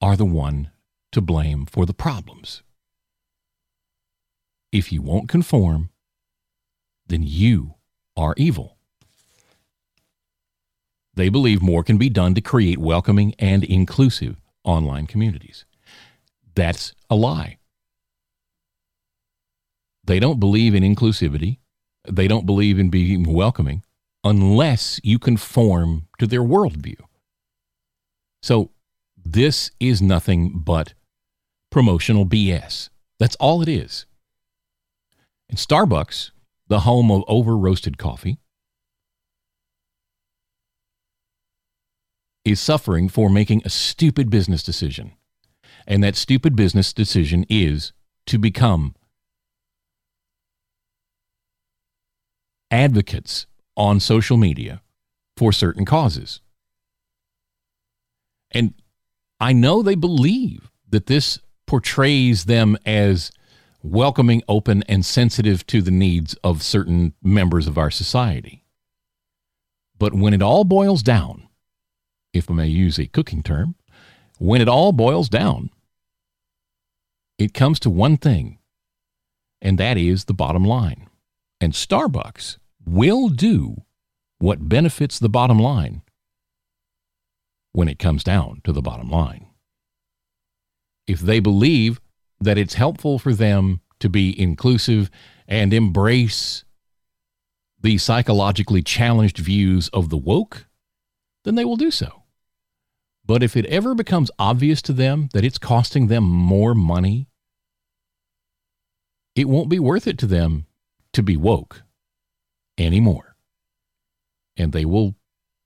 [0.01, 0.71] are the one
[1.11, 2.63] to blame for the problems.
[4.71, 5.89] If you won't conform,
[7.07, 7.75] then you
[8.17, 8.77] are evil.
[11.15, 15.65] They believe more can be done to create welcoming and inclusive online communities.
[16.55, 17.57] That's a lie.
[20.03, 21.59] They don't believe in inclusivity.
[22.09, 23.83] They don't believe in being welcoming
[24.23, 26.99] unless you conform to their worldview.
[28.41, 28.71] So,
[29.25, 30.93] this is nothing but
[31.71, 32.89] promotional BS.
[33.19, 34.05] That's all it is.
[35.49, 36.31] And Starbucks,
[36.67, 38.37] the home of over roasted coffee,
[42.43, 45.13] is suffering for making a stupid business decision.
[45.87, 47.93] And that stupid business decision is
[48.25, 48.95] to become
[52.73, 53.45] advocates
[53.77, 54.81] on social media
[55.37, 56.41] for certain causes.
[58.49, 58.73] And
[59.39, 63.31] I know they believe that this portrays them as
[63.83, 68.63] welcoming, open, and sensitive to the needs of certain members of our society.
[69.99, 71.47] But when it all boils down,
[72.33, 73.75] if I may use a cooking term,
[74.39, 75.69] when it all boils down,
[77.37, 78.57] it comes to one thing,
[79.61, 81.07] and that is the bottom line.
[81.61, 83.83] And Starbucks will do
[84.39, 86.01] what benefits the bottom line
[87.71, 89.47] when it comes down to the bottom line.
[91.07, 91.99] If they believe
[92.39, 95.09] that it's helpful for them to be inclusive
[95.47, 96.65] and embrace
[97.81, 100.67] the psychologically challenged views of the woke,
[101.43, 102.23] then they will do so.
[103.25, 107.27] But if it ever becomes obvious to them that it's costing them more money,
[109.35, 110.65] it won't be worth it to them
[111.13, 111.83] to be woke
[112.77, 113.35] anymore.
[114.57, 115.15] And they will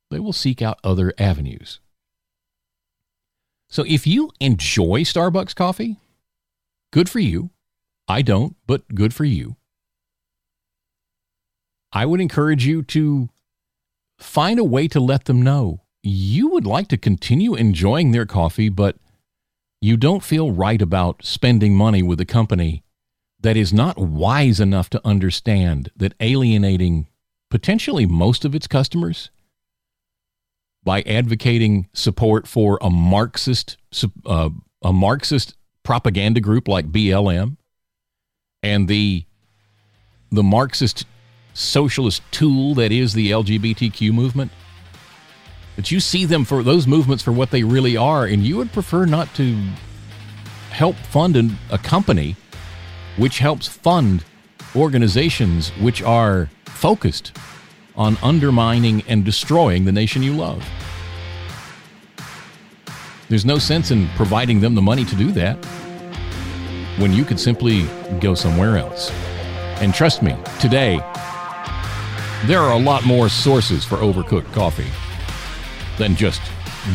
[0.10, 1.80] they will seek out other avenues.
[3.70, 5.98] So if you enjoy Starbucks coffee,
[6.92, 7.50] Good for you.
[8.08, 9.58] I don't, but good for you.
[11.92, 13.30] I would encourage you to
[14.18, 18.70] find a way to let them know you would like to continue enjoying their coffee,
[18.70, 18.96] but
[19.82, 22.84] you don't feel right about spending money with a company
[23.40, 27.08] that is not wise enough to understand that alienating
[27.50, 29.30] potentially most of its customers
[30.84, 33.78] by advocating support for a Marxist
[34.26, 34.50] uh,
[34.82, 37.58] a Marxist propaganda group like BLM
[38.64, 39.26] and the
[40.32, 41.06] the Marxist
[41.54, 44.52] socialist tool that is the LGBTQ movement.
[45.76, 48.72] That you see them for those movements for what they really are, and you would
[48.74, 49.62] prefer not to
[50.72, 52.36] help fund an, a company
[53.18, 54.24] which helps fund
[54.76, 57.38] organizations which are focused
[57.96, 60.64] on undermining and destroying the nation you love.
[63.30, 65.58] There's no sense in providing them the money to do that
[67.00, 67.84] when you could simply
[68.22, 69.12] go somewhere else.
[69.82, 70.98] And trust me, today,
[72.46, 74.90] there are a lot more sources for overcooked coffee
[75.98, 76.42] than just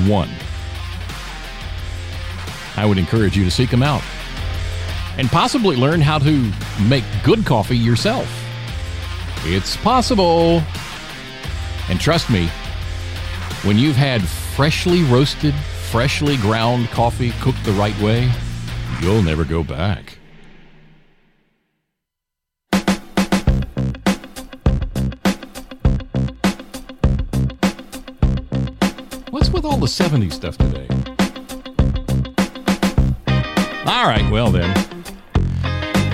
[0.09, 0.31] one.
[2.77, 4.03] I would encourage you to seek them out
[5.19, 6.53] and possibly learn how to
[6.89, 8.29] make good coffee yourself.
[9.45, 10.63] It's possible.
[11.89, 12.49] And trust me,
[13.65, 15.55] when you've had freshly roasted,
[15.91, 18.31] freshly ground coffee cooked the right way,
[19.01, 20.19] you'll never go back.
[29.31, 30.87] What's with all the 70s stuff today?
[33.87, 35.02] All right, well then.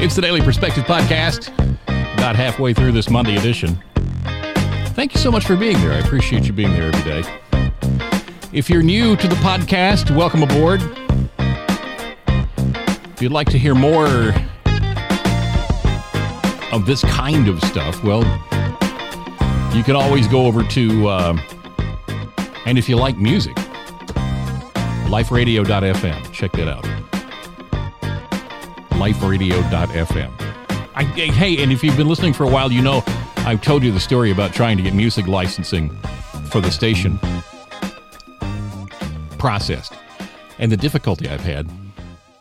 [0.01, 1.49] It's the Daily Perspective Podcast,
[2.15, 3.77] about halfway through this Monday edition.
[4.95, 5.91] Thank you so much for being there.
[5.91, 7.25] I appreciate you being there every day.
[8.53, 10.83] If you're new to the podcast, welcome aboard.
[13.13, 14.07] If you'd like to hear more
[16.73, 18.23] of this kind of stuff, well,
[19.75, 21.37] you can always go over to, uh,
[22.67, 23.57] and if you like music,
[25.09, 26.33] liferadio.fm.
[26.33, 26.87] Check that out.
[28.99, 30.33] Liferadio.fm.
[30.95, 33.05] I, hey, and if you've been listening for a while, you know
[33.39, 35.91] I've told you the story about trying to get music licensing
[36.51, 37.19] for the station
[39.39, 39.93] processed
[40.59, 41.71] and the difficulty I've had.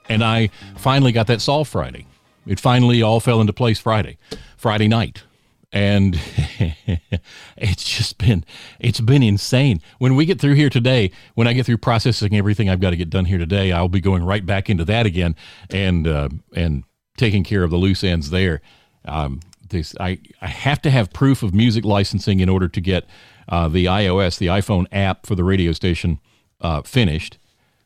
[0.09, 2.07] And I finally got that solved Friday.
[2.47, 4.17] It finally all fell into place Friday,
[4.57, 5.23] Friday night.
[5.71, 6.15] And
[7.57, 8.45] it's just been
[8.79, 9.81] it's been insane.
[9.99, 12.97] When we get through here today, when I get through processing everything I've got to
[12.97, 15.35] get done here today, I'll be going right back into that again
[15.69, 16.83] and uh, and
[17.17, 18.61] taking care of the loose ends there.
[19.03, 23.05] Um, this I, I have to have proof of music licensing in order to get
[23.49, 26.19] uh, the iOS, the iPhone app for the radio station
[26.61, 27.37] uh, finished.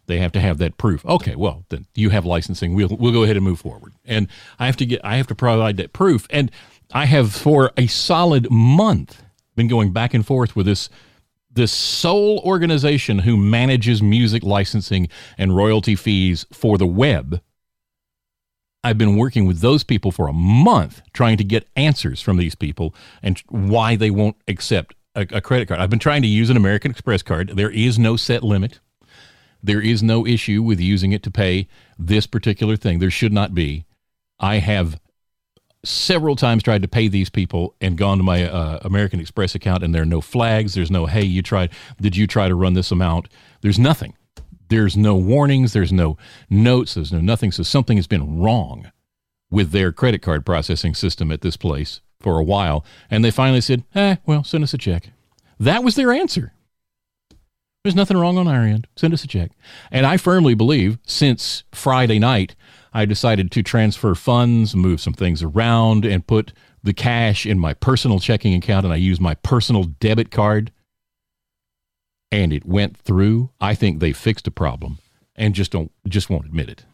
[0.07, 1.05] They have to have that proof.
[1.05, 2.75] Okay, well then you have licensing.
[2.75, 3.93] We'll we'll go ahead and move forward.
[4.05, 4.27] And
[4.59, 6.27] I have to get I have to provide that proof.
[6.29, 6.51] And
[6.93, 9.23] I have for a solid month
[9.55, 10.89] been going back and forth with this
[11.53, 17.41] this sole organization who manages music licensing and royalty fees for the web.
[18.85, 22.55] I've been working with those people for a month trying to get answers from these
[22.55, 25.81] people and why they won't accept a, a, credit card.
[25.81, 27.49] I've been trying to use an American Express card.
[27.49, 28.79] There is no set limit.
[29.61, 31.67] There is no issue with using it to pay
[31.99, 32.99] this particular thing.
[32.99, 33.85] There should not be.
[34.39, 34.99] I have
[35.83, 39.83] several times tried to pay these people and gone to my uh, American Express account,
[39.83, 40.73] and there are no flags.
[40.73, 43.29] There's no, hey, you tried, did you try to run this amount?
[43.61, 44.15] There's nothing.
[44.69, 45.73] There's no warnings.
[45.73, 46.17] There's no
[46.49, 46.93] notes.
[46.93, 47.51] There's no nothing.
[47.51, 48.91] So something has been wrong
[49.49, 52.85] with their credit card processing system at this place for a while.
[53.09, 55.09] And they finally said, eh, well, send us a check.
[55.59, 56.53] That was their answer.
[57.83, 58.87] There's nothing wrong on our end.
[58.95, 59.51] Send us a check.
[59.91, 62.55] And I firmly believe since Friday night,
[62.93, 67.73] I decided to transfer funds, move some things around, and put the cash in my
[67.73, 68.85] personal checking account.
[68.85, 70.71] And I used my personal debit card.
[72.33, 73.49] And it went through.
[73.59, 74.99] I think they fixed a problem
[75.35, 76.85] and just don't just won't admit it.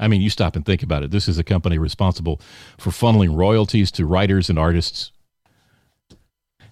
[0.00, 1.10] I mean, you stop and think about it.
[1.10, 2.40] This is a company responsible
[2.78, 5.12] for funneling royalties to writers and artists,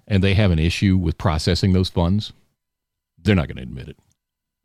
[0.06, 2.32] and they have an issue with processing those funds.
[3.18, 3.98] They're not going to admit it.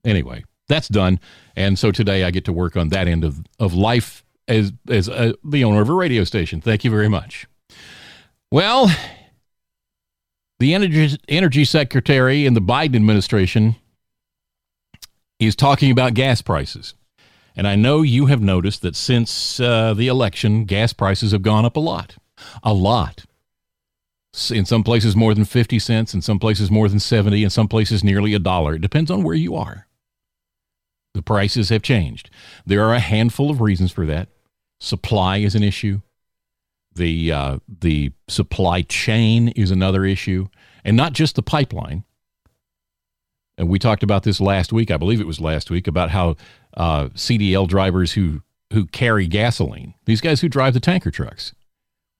[0.05, 1.19] Anyway, that's done.
[1.55, 5.07] And so today I get to work on that end of, of life as, as
[5.07, 6.61] a, the owner of a radio station.
[6.61, 7.47] Thank you very much.
[8.51, 8.91] Well,
[10.59, 13.75] the energy, energy secretary in the Biden administration
[15.39, 16.93] is talking about gas prices.
[17.55, 21.65] And I know you have noticed that since uh, the election, gas prices have gone
[21.65, 22.15] up a lot.
[22.63, 23.25] A lot.
[24.49, 27.67] In some places, more than 50 cents, in some places, more than 70, in some
[27.67, 28.75] places, nearly a dollar.
[28.75, 29.87] It depends on where you are.
[31.13, 32.29] The prices have changed.
[32.65, 34.29] There are a handful of reasons for that.
[34.79, 36.01] Supply is an issue.
[36.93, 40.47] The, uh, the supply chain is another issue,
[40.83, 42.03] and not just the pipeline.
[43.57, 44.89] And we talked about this last week.
[44.89, 46.35] I believe it was last week about how
[46.75, 51.53] uh, CDL drivers who who carry gasoline, these guys who drive the tanker trucks,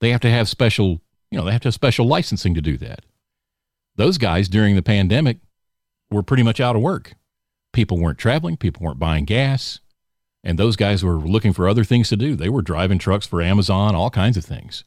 [0.02, 1.02] they have to have special,
[1.32, 3.06] you know, they have to have special licensing to do that.
[3.96, 5.38] Those guys during the pandemic
[6.10, 7.14] were pretty much out of work.
[7.74, 9.80] People weren't traveling, people weren't buying gas,
[10.44, 12.36] and those guys were looking for other things to do.
[12.36, 14.84] They were driving trucks for Amazon, all kinds of things.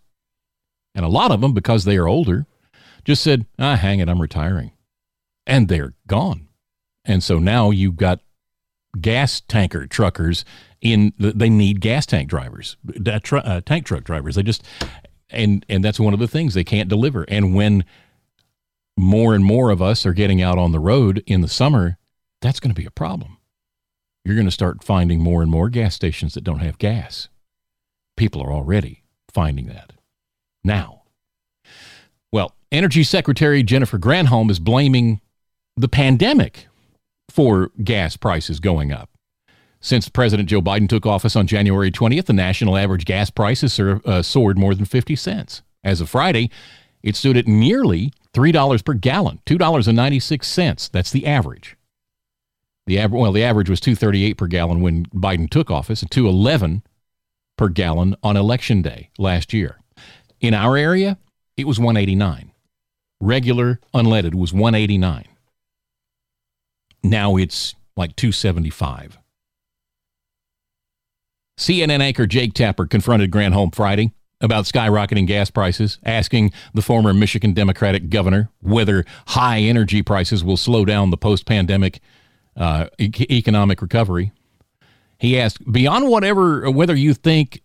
[0.95, 2.47] And a lot of them, because they are older,
[3.05, 4.73] just said, ah, hang it, I'm retiring.
[5.47, 6.49] And they're gone.
[7.05, 8.21] And so now you've got
[9.01, 10.45] gas tanker truckers
[10.81, 14.37] in they need gas tank drivers, uh, tank truck drivers.
[14.37, 14.63] They just
[15.31, 17.25] and and that's one of the things they can't deliver.
[17.29, 17.85] And when
[18.97, 21.99] more and more of us are getting out on the road in the summer,
[22.45, 23.39] that's going to be a problem.
[24.25, 27.29] You're going to start finding more and more gas stations that don't have gas.
[28.17, 29.03] People are already
[29.33, 29.93] finding that
[30.63, 31.03] now.
[32.31, 35.21] Well, Energy Secretary Jennifer Granholm is blaming
[35.77, 36.67] the pandemic
[37.31, 39.09] for gas prices going up.
[39.81, 44.23] Since President Joe Biden took office on January 20th, the national average gas prices uh,
[44.23, 45.63] soared more than 50 cents.
[45.83, 46.51] As of Friday,
[47.03, 50.91] it stood at nearly $3 per gallon, $2.96.
[50.91, 51.77] That's the average.
[52.87, 56.83] The average well, the average was 238 per gallon when Biden took office and 211
[57.57, 59.81] per gallon on election day last year.
[60.41, 61.19] In our area,
[61.57, 62.53] it was 189.
[63.21, 65.25] Regular unleaded was 189.
[67.03, 69.19] Now it's like 275.
[71.59, 77.55] CNN anchor Jake Tapper confronted Granholm Friday about skyrocketing gas prices, asking the former Michigan
[77.55, 82.01] Democratic governor whether high energy prices will slow down the post pandemic
[82.57, 84.33] uh, e- economic recovery.
[85.19, 87.63] He asked, beyond whatever, whether you think,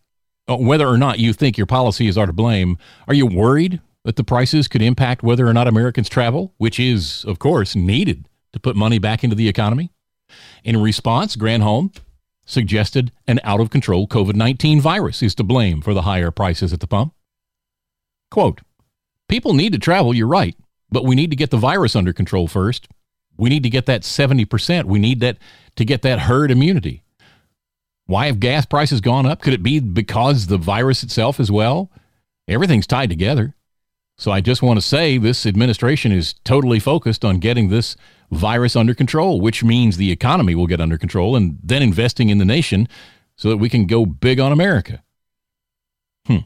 [0.48, 4.16] uh, whether or not you think your policies are to blame, are you worried that
[4.16, 8.60] the prices could impact whether or not Americans travel, which is, of course, needed to
[8.60, 9.92] put money back into the economy?
[10.64, 11.96] In response, Granholm
[12.46, 16.74] suggested an out of control COVID 19 virus is to blame for the higher prices
[16.74, 17.14] at the pump.
[18.32, 18.62] Quote
[19.28, 20.56] People need to travel, you're right,
[20.90, 22.88] but we need to get the virus under control first.
[23.40, 24.84] We need to get that 70%.
[24.86, 25.38] We need that
[25.78, 27.04] to get that herd immunity.
[28.06, 29.42] Why have gas prices gone up?
[29.42, 31.90] Could it be because the virus itself as well?
[32.48, 33.56] Everything's tied together.
[34.18, 37.96] So I just want to say this administration is totally focused on getting this
[38.30, 42.40] virus under control, which means the economy will get under control and then investing in
[42.40, 42.90] the nation
[43.38, 45.02] so that we can go big on America.
[46.28, 46.40] Hmm.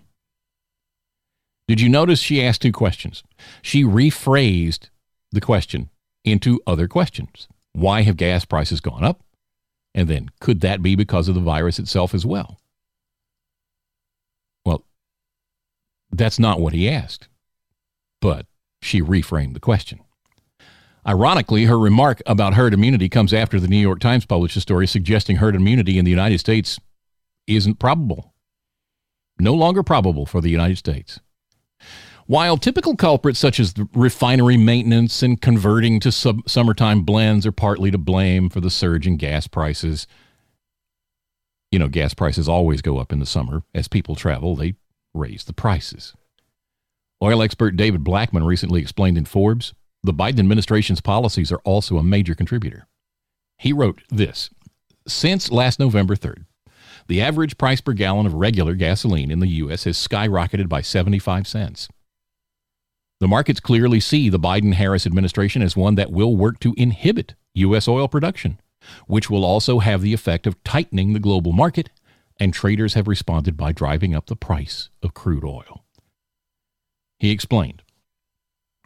[1.67, 3.23] Did you notice she asked two questions?
[3.63, 4.89] She rephrased
[5.32, 5.89] the question
[6.24, 7.48] into other questions.
[7.74, 9.22] Why have gas prices gone up?
[9.96, 12.60] And then, could that be because of the virus itself as well?
[14.66, 14.86] Well,
[16.12, 17.28] that's not what he asked,
[18.22, 18.48] but
[18.82, 20.00] she reframed the question.
[21.06, 24.88] Ironically, her remark about herd immunity comes after the New York Times published a story
[24.88, 26.80] suggesting herd immunity in the United States
[27.46, 28.34] isn't probable.
[29.38, 31.20] No longer probable for the United States.
[32.26, 37.92] While typical culprits such as refinery maintenance and converting to sub- summertime blends are partly
[37.92, 40.08] to blame for the surge in gas prices,
[41.72, 43.64] you know, gas prices always go up in the summer.
[43.74, 44.76] As people travel, they
[45.14, 46.14] raise the prices.
[47.22, 52.04] Oil expert David Blackman recently explained in Forbes the Biden administration's policies are also a
[52.04, 52.88] major contributor.
[53.58, 54.50] He wrote this
[55.08, 56.46] Since last November 3rd,
[57.08, 59.86] the average price per gallon of regular gasoline in the U.S.
[59.86, 61.88] has skyrocketed by 75 cents.
[63.19, 67.36] The markets clearly see the Biden Harris administration as one that will work to inhibit
[67.54, 67.88] U.S.
[67.88, 68.60] oil production,
[69.08, 71.89] which will also have the effect of tightening the global market,
[72.39, 75.86] and traders have responded by driving up the price of crude oil.
[77.19, 77.84] He explained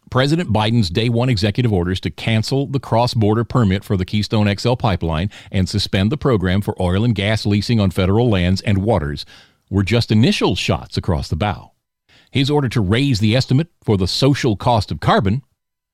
[0.09, 4.53] President Biden's day one executive orders to cancel the cross border permit for the Keystone
[4.55, 8.79] XL pipeline and suspend the program for oil and gas leasing on federal lands and
[8.79, 9.25] waters
[9.69, 11.73] were just initial shots across the bow.
[12.31, 15.43] His order to raise the estimate for the social cost of carbon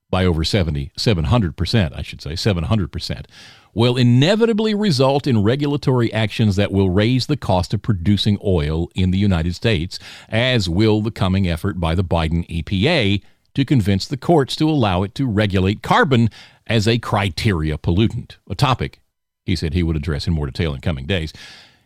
[0.09, 3.25] by over 70, 700%, I should say, 700%,
[3.73, 9.09] will inevitably result in regulatory actions that will raise the cost of producing oil in
[9.09, 9.97] the United States,
[10.29, 13.23] as will the coming effort by the Biden EPA
[13.55, 16.29] to convince the courts to allow it to regulate carbon
[16.67, 18.99] as a criteria pollutant, a topic
[19.45, 21.33] he said he would address in more detail in coming days.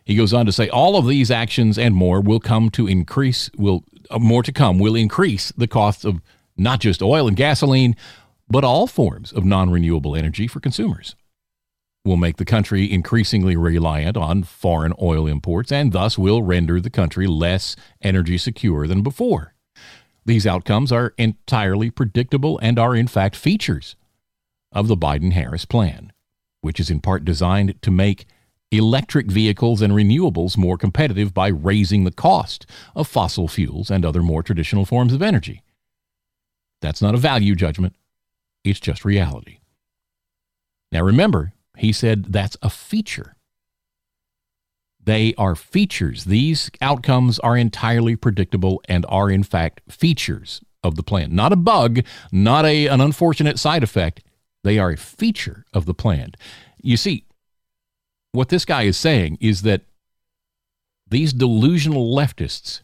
[0.08, 3.50] He goes on to say all of these actions and more will come to increase
[3.58, 6.22] will uh, more to come will increase the cost of
[6.56, 7.94] not just oil and gasoline,
[8.48, 11.14] but all forms of non renewable energy for consumers.
[12.06, 16.88] Will make the country increasingly reliant on foreign oil imports and thus will render the
[16.88, 19.52] country less energy secure than before.
[20.24, 23.94] These outcomes are entirely predictable and are, in fact, features
[24.72, 26.14] of the Biden Harris plan,
[26.62, 28.24] which is in part designed to make
[28.70, 34.22] electric vehicles and renewables more competitive by raising the cost of fossil fuels and other
[34.22, 35.62] more traditional forms of energy.
[36.80, 37.96] That's not a value judgment,
[38.64, 39.58] it's just reality.
[40.92, 43.34] Now remember, he said that's a feature.
[45.02, 46.24] They are features.
[46.24, 51.34] These outcomes are entirely predictable and are, in fact, features of the plan.
[51.34, 52.00] Not a bug,
[52.30, 54.22] not a, an unfortunate side effect.
[54.64, 56.32] They are a feature of the plan.
[56.82, 57.24] You see,
[58.32, 59.82] what this guy is saying is that
[61.08, 62.82] these delusional leftists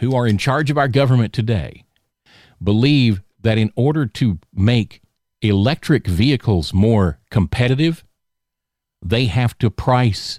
[0.00, 1.84] who are in charge of our government today
[2.62, 5.02] believe that in order to make
[5.42, 8.04] electric vehicles more competitive,
[9.02, 10.38] they have to price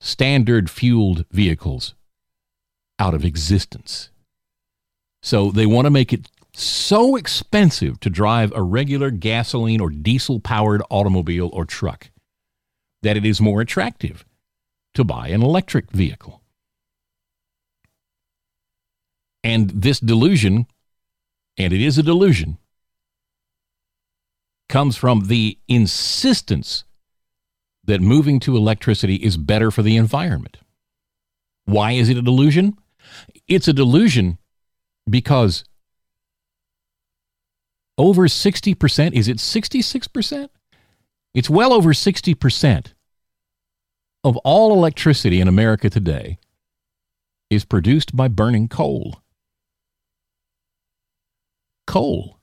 [0.00, 1.94] standard fueled vehicles
[2.98, 4.10] out of existence.
[5.22, 10.38] So they want to make it so expensive to drive a regular gasoline or diesel
[10.40, 12.10] powered automobile or truck
[13.02, 14.24] that it is more attractive
[14.94, 16.42] to buy an electric vehicle.
[19.44, 20.66] And this delusion,
[21.58, 22.58] and it is a delusion,
[24.68, 26.84] comes from the insistence
[27.84, 30.58] that moving to electricity is better for the environment.
[31.64, 32.78] Why is it a delusion?
[33.48, 34.38] It's a delusion
[35.08, 35.64] because
[37.98, 40.48] over 60%, is it 66%?
[41.34, 42.92] It's well over 60%
[44.22, 46.38] of all electricity in America today
[47.48, 49.22] is produced by burning coal.
[51.86, 52.38] Coal.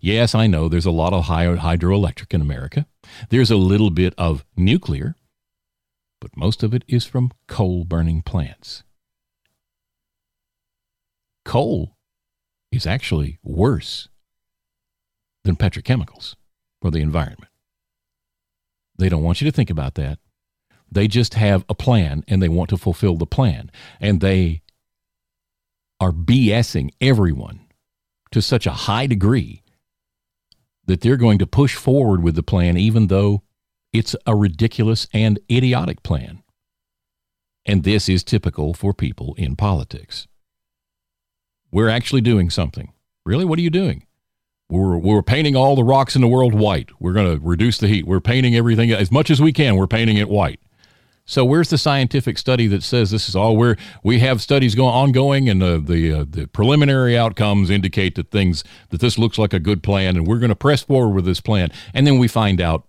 [0.00, 2.86] Yes, I know there's a lot of hydroelectric in America.
[3.30, 5.16] There's a little bit of nuclear,
[6.20, 8.82] but most of it is from coal burning plants.
[11.44, 11.96] Coal
[12.70, 14.08] is actually worse
[15.44, 16.34] than petrochemicals
[16.84, 17.50] for the environment.
[18.98, 20.18] They don't want you to think about that.
[20.92, 23.70] They just have a plan and they want to fulfill the plan.
[24.00, 24.60] And they
[25.98, 27.60] are BSing everyone
[28.32, 29.62] to such a high degree
[30.84, 33.42] that they're going to push forward with the plan, even though
[33.94, 36.42] it's a ridiculous and idiotic plan.
[37.64, 40.28] And this is typical for people in politics.
[41.72, 42.92] We're actually doing something.
[43.24, 43.46] Really?
[43.46, 44.04] What are you doing?
[44.74, 46.90] We're, we're painting all the rocks in the world white.
[46.98, 48.08] We're going to reduce the heat.
[48.08, 49.76] We're painting everything as much as we can.
[49.76, 50.58] We're painting it white.
[51.26, 53.56] So where's the scientific study that says this is all?
[53.56, 58.30] Where we have studies going ongoing, and the the, uh, the preliminary outcomes indicate that
[58.30, 61.24] things that this looks like a good plan, and we're going to press forward with
[61.24, 61.70] this plan.
[61.94, 62.86] And then we find out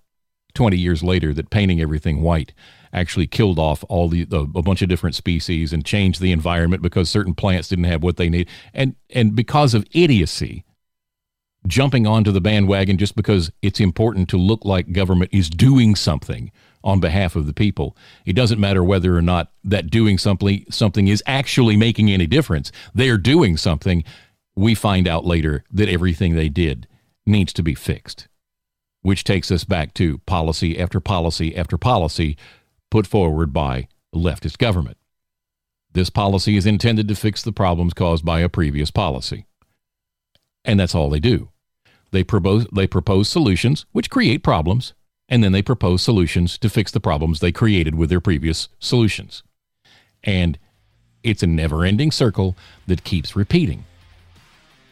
[0.53, 2.51] 20 years later that painting everything white
[2.91, 6.81] actually killed off all the, the, a bunch of different species and changed the environment
[6.81, 10.64] because certain plants didn't have what they need, and and because of idiocy
[11.68, 16.51] jumping onto the bandwagon just because it's important to look like government is doing something
[16.84, 17.97] on behalf of the people.
[18.26, 22.72] It doesn't matter whether or not that doing something something is actually making any difference.
[22.93, 24.03] They are doing something.
[24.55, 26.88] We find out later that everything they did
[27.26, 28.28] needs to be fixed.
[29.01, 32.38] Which takes us back to policy after policy after policy
[32.91, 34.97] put forward by leftist government.
[35.93, 39.45] This policy is intended to fix the problems caused by a previous policy.
[40.63, 41.49] And that's all they do.
[42.11, 44.93] They propose, they propose solutions which create problems,
[45.27, 49.43] and then they propose solutions to fix the problems they created with their previous solutions.
[50.23, 50.57] And
[51.23, 52.55] it's a never ending circle
[52.87, 53.85] that keeps repeating.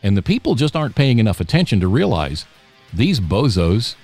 [0.01, 2.45] And the people just aren't paying enough attention to realize
[2.93, 3.95] these bozos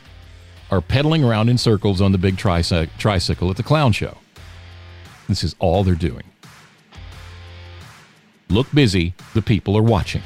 [0.71, 4.17] are pedaling around in circles on the big tricy- tricycle at the clown show.
[5.27, 6.23] This is all they're doing.
[8.49, 10.23] Look busy, the people are watching.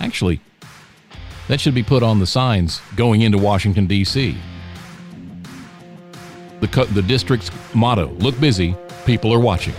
[0.00, 0.40] Actually,
[1.48, 4.36] that should be put on the signs going into Washington, D.C.
[6.60, 9.74] The, co- the district's motto look busy, people are watching.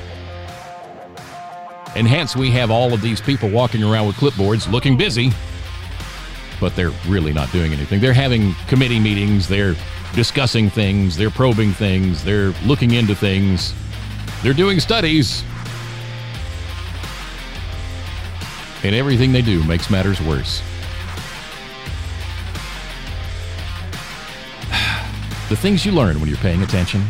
[1.95, 5.31] And hence, we have all of these people walking around with clipboards looking busy,
[6.59, 7.99] but they're really not doing anything.
[7.99, 9.75] They're having committee meetings, they're
[10.13, 13.73] discussing things, they're probing things, they're looking into things,
[14.43, 15.43] they're doing studies.
[18.83, 20.61] And everything they do makes matters worse.
[25.49, 27.01] The things you learn when you're paying attention.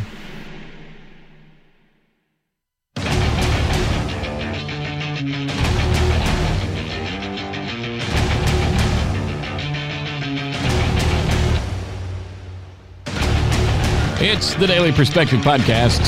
[14.20, 16.00] It's the Daily Perspective Podcast.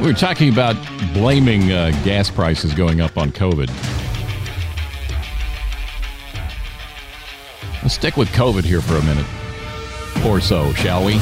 [0.00, 0.76] We are talking about
[1.12, 3.97] blaming uh, gas prices going up on COVID.
[7.88, 9.24] Let's stick with COVID here for a minute
[10.26, 11.14] or so, shall we?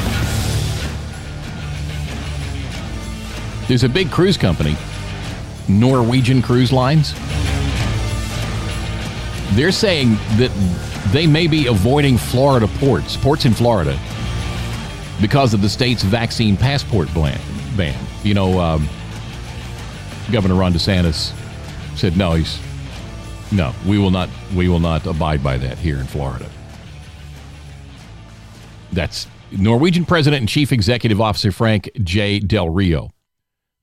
[3.69, 4.75] There's a big cruise company,
[5.69, 7.13] Norwegian Cruise Lines.
[9.55, 10.51] They're saying that
[11.13, 13.97] they may be avoiding Florida ports, ports in Florida,
[15.21, 17.39] because of the state's vaccine passport ban.
[17.77, 17.97] ban.
[18.23, 18.89] You know, um,
[20.33, 21.31] Governor Ron DeSantis
[21.95, 22.59] said no, he's
[23.53, 24.27] no, we will not.
[24.53, 26.49] We will not abide by that here in Florida.
[28.91, 32.39] That's Norwegian President and Chief Executive Officer Frank J.
[32.39, 33.11] Del Rio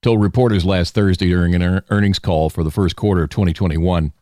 [0.03, 4.13] told reporters last Thursday during an earnings call for the first quarter of 2021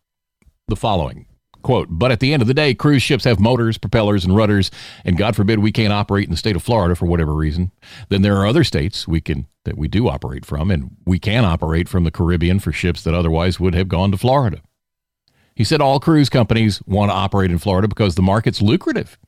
[0.69, 1.27] the following
[1.63, 4.71] quote but at the end of the day cruise ships have motors propellers and rudders
[5.05, 7.73] and god forbid we can't operate in the state of florida for whatever reason
[8.11, 11.45] then there are other states we can that we do operate from and we can
[11.45, 14.61] operate from the caribbean for ships that otherwise would have gone to florida
[15.55, 19.19] he said all cruise companies want to operate in florida because the market's lucrative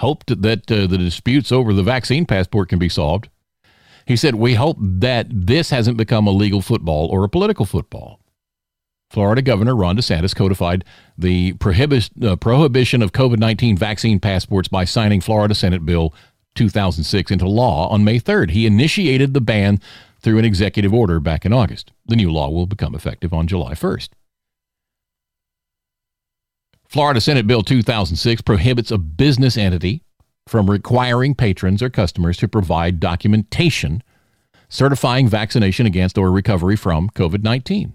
[0.00, 3.28] hoped that uh, the disputes over the vaccine passport can be solved.
[4.06, 8.18] He said, We hope that this hasn't become a legal football or a political football.
[9.10, 10.84] Florida Governor Ron DeSantis codified
[11.18, 16.14] the prohibi- uh, prohibition of COVID 19 vaccine passports by signing Florida Senate Bill
[16.54, 18.50] 2006 into law on May 3rd.
[18.50, 19.80] He initiated the ban
[20.20, 21.92] through an executive order back in August.
[22.06, 24.10] The new law will become effective on July 1st.
[26.90, 30.02] Florida Senate Bill 2006 prohibits a business entity
[30.48, 34.02] from requiring patrons or customers to provide documentation
[34.68, 37.94] certifying vaccination against or recovery from COVID 19.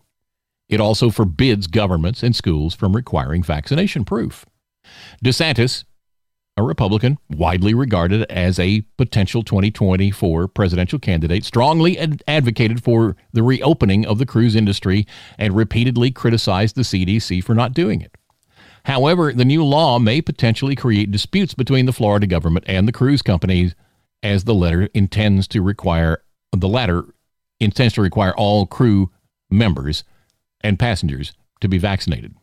[0.69, 4.45] It also forbids governments and schools from requiring vaccination proof.
[5.21, 5.83] DeSantis,
[6.55, 13.43] a Republican widely regarded as a potential 2024 presidential candidate, strongly ad- advocated for the
[13.43, 15.05] reopening of the cruise industry
[15.37, 18.15] and repeatedly criticized the CDC for not doing it.
[18.85, 23.23] However, the new law may potentially create disputes between the Florida government and the cruise
[23.23, 23.73] companies
[24.21, 26.21] as the letter intends to require
[26.51, 27.03] the latter
[27.59, 29.11] intends to require all crew
[29.49, 30.03] members
[30.61, 32.35] and passengers to be vaccinated.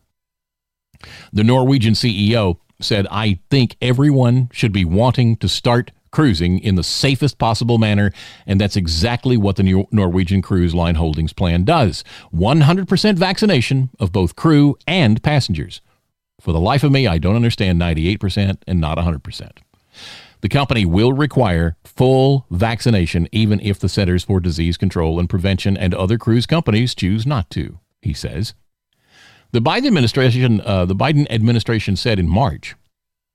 [1.31, 6.83] The Norwegian CEO said, I think everyone should be wanting to start cruising in the
[6.83, 8.11] safest possible manner,
[8.45, 14.35] and that's exactly what the Norwegian Cruise Line Holdings plan does 100% vaccination of both
[14.35, 15.81] crew and passengers.
[16.43, 19.51] For the life of me, I don't understand 98% and not 100%.
[20.41, 25.77] The company will require full vaccination even if the Centers for Disease Control and Prevention
[25.77, 28.55] and other cruise companies choose not to, he says.
[29.53, 32.75] The Biden administration, uh, the Biden administration said in March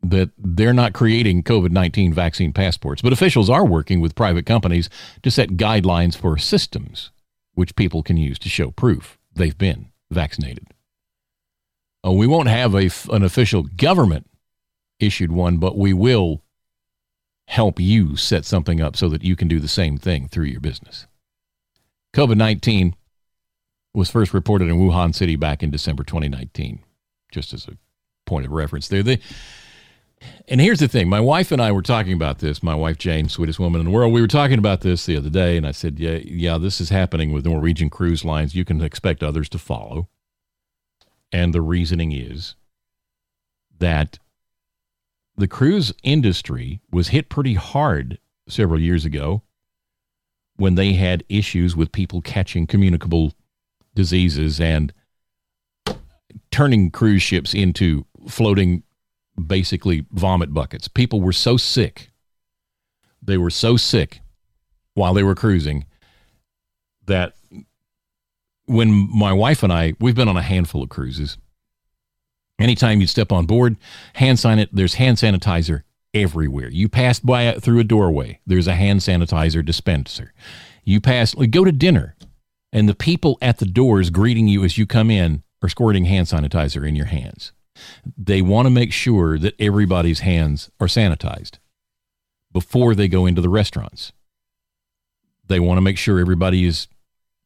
[0.02, 4.90] that they're not creating COVID 19 vaccine passports, but officials are working with private companies
[5.22, 7.10] to set guidelines for systems
[7.54, 10.66] which people can use to show proof they've been vaccinated.
[12.06, 14.28] Uh, we won't have a, an official government
[15.00, 16.42] issued one, but we will
[17.46, 20.60] help you set something up so that you can do the same thing through your
[20.60, 21.06] business.
[22.14, 22.94] COVID 19
[23.94, 26.80] was first reported in Wuhan City back in December 2019,
[27.32, 27.76] just as a
[28.26, 29.02] point of reference there.
[29.02, 29.18] They,
[30.46, 33.28] and here's the thing my wife and I were talking about this, my wife Jane,
[33.28, 34.12] sweetest woman in the world.
[34.12, 36.90] We were talking about this the other day, and I said, Yeah, yeah, this is
[36.90, 38.54] happening with Norwegian cruise lines.
[38.54, 40.08] You can expect others to follow.
[41.32, 42.54] And the reasoning is
[43.78, 44.18] that
[45.36, 48.18] the cruise industry was hit pretty hard
[48.48, 49.42] several years ago
[50.56, 53.32] when they had issues with people catching communicable
[53.94, 54.92] diseases and
[56.50, 58.82] turning cruise ships into floating
[59.46, 60.88] basically vomit buckets.
[60.88, 62.10] People were so sick.
[63.22, 64.20] They were so sick
[64.94, 65.84] while they were cruising
[67.06, 67.34] that
[68.68, 71.38] when my wife and I, we've been on a handful of cruises.
[72.58, 73.76] Anytime you step on board,
[74.14, 76.68] hand sign it, there's hand sanitizer everywhere.
[76.68, 80.32] You pass by through a doorway, there's a hand sanitizer dispenser.
[80.84, 82.16] You pass, go to dinner,
[82.72, 86.26] and the people at the doors greeting you as you come in are squirting hand
[86.26, 87.52] sanitizer in your hands.
[88.16, 91.58] They want to make sure that everybody's hands are sanitized
[92.52, 94.12] before they go into the restaurants.
[95.46, 96.88] They want to make sure everybody is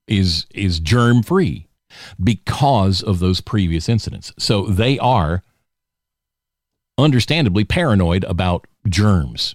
[0.07, 1.69] is is germ free
[2.23, 4.33] because of those previous incidents.
[4.39, 5.43] So they are
[6.99, 9.55] understandably paranoid about germs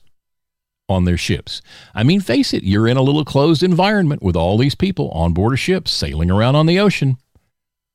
[0.89, 1.61] on their ships.
[1.93, 5.33] I mean, face it, you're in a little closed environment with all these people on
[5.33, 7.17] board a ship sailing around on the ocean.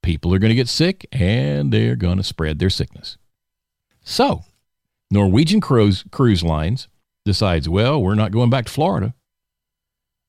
[0.03, 3.17] People are going to get sick and they're going to spread their sickness.
[4.05, 4.45] So,
[5.11, 6.89] Norwegian cruise, cruise lines
[7.25, 9.15] decides, well, we're not going back to Florida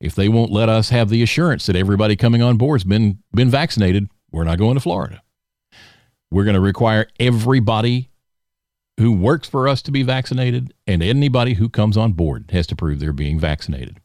[0.04, 3.20] if they won't let us have the assurance that everybody coming on board has been
[3.34, 5.24] been vaccinated, we're not going to Florida.
[6.30, 8.10] We're going to require everybody
[9.00, 12.76] who works for us to be vaccinated, and anybody who comes on board has to
[12.76, 14.02] prove they're being vaccinated.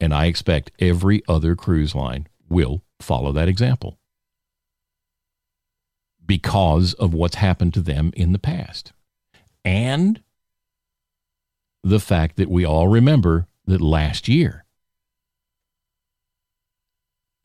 [0.00, 3.98] And I expect every other cruise line will follow that example
[6.26, 8.92] because of what's happened to them in the past.
[9.64, 10.22] And
[11.84, 14.64] the fact that we all remember that last year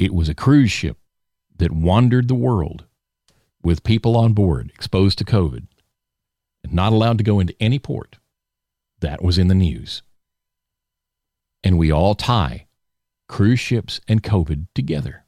[0.02, 0.98] it was a cruise ship
[1.56, 2.86] that wandered the world
[3.62, 5.68] with people on board exposed to COVID
[6.64, 8.18] and not allowed to go into any port.
[9.00, 10.02] That was in the news.
[11.64, 12.66] And we all tie
[13.28, 15.24] cruise ships and COVID together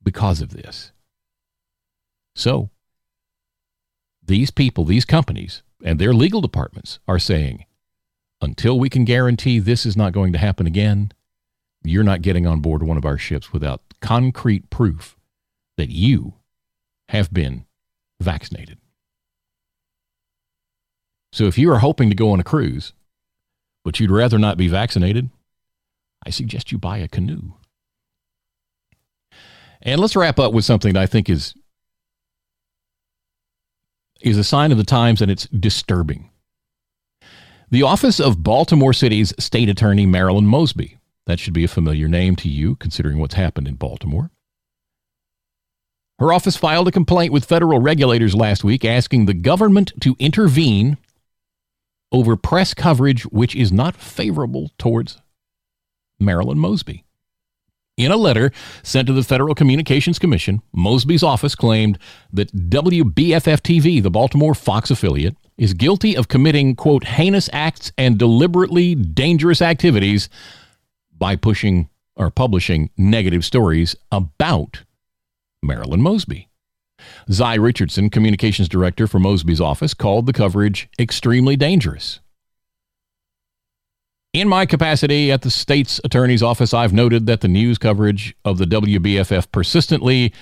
[0.00, 0.92] because of this.
[2.36, 2.70] So,
[4.24, 7.64] these people, these companies, and their legal departments are saying,
[8.40, 11.12] until we can guarantee this is not going to happen again,
[11.82, 15.16] you're not getting on board one of our ships without concrete proof
[15.76, 16.34] that you
[17.08, 17.64] have been
[18.20, 18.78] vaccinated.
[21.32, 22.92] So if you are hoping to go on a cruise,
[23.84, 25.30] but you'd rather not be vaccinated,
[26.24, 27.54] I suggest you buy a canoe.
[29.82, 31.54] And let's wrap up with something that I think is
[34.20, 36.28] is a sign of the times and it's disturbing.
[37.70, 40.96] The office of Baltimore City's State Attorney Marilyn Mosby,
[41.26, 44.30] that should be a familiar name to you considering what's happened in Baltimore.
[46.18, 50.96] Her office filed a complaint with federal regulators last week asking the government to intervene
[52.10, 55.18] over press coverage which is not favorable towards
[56.18, 57.04] Marilyn Mosby.
[57.98, 58.50] In a letter
[58.82, 61.98] sent to the Federal Communications Commission, Mosby's office claimed
[62.32, 68.16] that WBFF TV, the Baltimore Fox affiliate, is guilty of committing, quote, heinous acts and
[68.18, 70.28] deliberately dangerous activities
[71.16, 74.84] by pushing or publishing negative stories about
[75.62, 76.48] Marilyn Mosby.
[77.30, 82.20] Zy Richardson, communications director for Mosby's office, called the coverage extremely dangerous.
[84.32, 88.58] In my capacity at the state's attorney's office, I've noted that the news coverage of
[88.58, 90.32] the WBFF persistently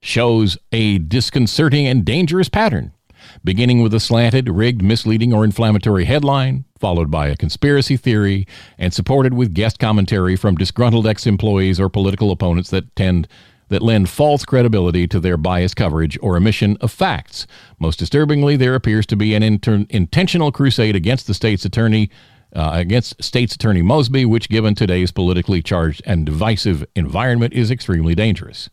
[0.00, 2.92] shows a disconcerting and dangerous pattern,
[3.42, 8.46] beginning with a slanted, rigged, misleading, or inflammatory headline, followed by a conspiracy theory,
[8.78, 13.28] and supported with guest commentary from disgruntled ex employees or political opponents that tend
[13.68, 17.46] that lend false credibility to their biased coverage or omission of facts.
[17.78, 22.10] Most disturbingly, there appears to be an inter- intentional crusade against the state's attorney
[22.54, 28.14] uh, against State's Attorney Mosby, which, given today's politically charged and divisive environment, is extremely
[28.14, 28.70] dangerous.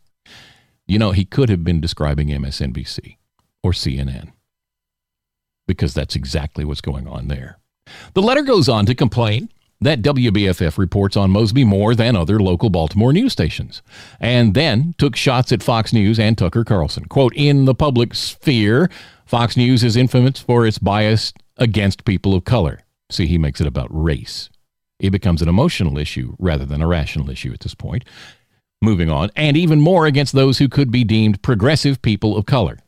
[0.86, 3.18] You know, he could have been describing MSNBC
[3.64, 4.34] or CNN
[5.72, 7.58] because that's exactly what's going on there.
[8.14, 9.50] The letter goes on to complain
[9.82, 13.82] that WBFF reports on Mosby more than other local Baltimore news stations,
[14.20, 17.06] and then took shots at Fox News and Tucker Carlson.
[17.06, 18.90] Quote, in the public sphere,
[19.26, 22.82] Fox News is infamous for its bias against people of color.
[23.10, 24.50] See, he makes it about race.
[25.00, 28.06] It becomes an emotional issue rather than a rational issue at this point.
[28.84, 32.80] Moving on, and even more against those who could be deemed progressive people of color.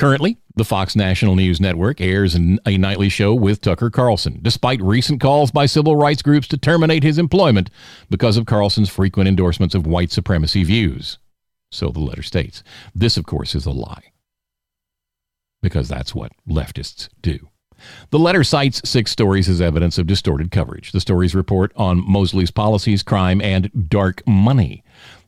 [0.00, 5.20] Currently, the Fox National News Network airs a nightly show with Tucker Carlson, despite recent
[5.20, 7.68] calls by civil rights groups to terminate his employment
[8.08, 11.18] because of Carlson's frequent endorsements of white supremacy views.
[11.70, 12.62] So the letter states.
[12.94, 14.12] This, of course, is a lie,
[15.60, 17.50] because that's what leftists do.
[18.08, 20.92] The letter cites six stories as evidence of distorted coverage.
[20.92, 24.82] The stories report on Mosley's policies, crime, and dark money.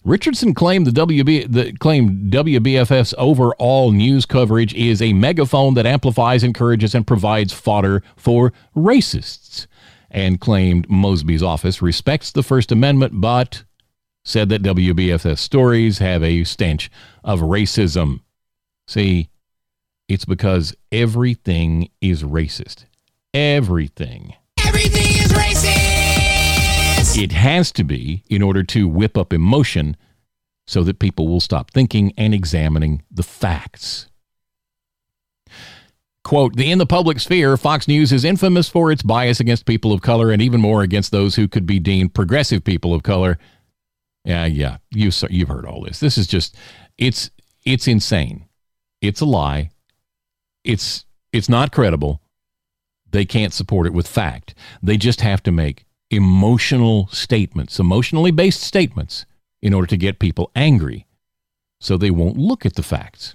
[0.05, 6.42] Richardson claimed the WB the claimed WBFF's overall news coverage is a megaphone that amplifies,
[6.42, 9.66] encourages, and provides fodder for racists,
[10.11, 13.62] and claimed Mosby's office respects the First Amendment, but
[14.24, 16.90] said that WBFF stories have a stench
[17.22, 18.20] of racism.
[18.88, 19.30] See,
[20.09, 22.86] it's because everything is racist.
[23.32, 24.34] Everything.
[24.64, 25.91] Everything is racist.
[27.15, 29.97] It has to be in order to whip up emotion
[30.67, 34.09] so that people will stop thinking and examining the facts.
[36.25, 39.93] Quote, the in the public sphere, Fox News is infamous for its bias against people
[39.93, 43.39] of color and even more against those who could be deemed progressive people of color.
[44.25, 45.99] Yeah, yeah, you, you've heard all this.
[45.99, 46.57] This is just,
[46.97, 47.31] it's,
[47.65, 48.47] it's insane.
[49.01, 49.71] It's a lie
[50.65, 52.21] it's it's not credible.
[53.11, 54.55] They can't support it with fact.
[54.83, 59.27] They just have to make emotional statements, emotionally based statements
[59.61, 61.07] in order to get people angry
[61.81, 63.35] so they won't look at the facts.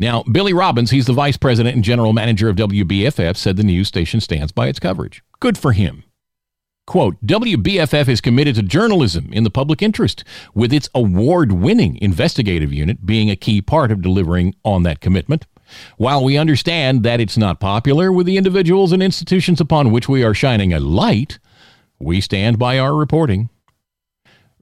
[0.00, 3.86] Now, Billy Robbins, he's the vice president and general manager of WBFF, said the news
[3.86, 5.22] station stands by its coverage.
[5.38, 6.04] Good for him.
[6.86, 10.24] Quote WBFF is committed to journalism in the public interest,
[10.54, 15.46] with its award winning investigative unit being a key part of delivering on that commitment.
[15.96, 20.22] While we understand that it's not popular with the individuals and institutions upon which we
[20.24, 21.38] are shining a light,
[21.98, 23.48] we stand by our reporting.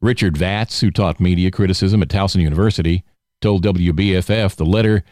[0.01, 3.05] Richard Vatz, who taught media criticism at Towson University,
[3.41, 5.05] told WBFF the letter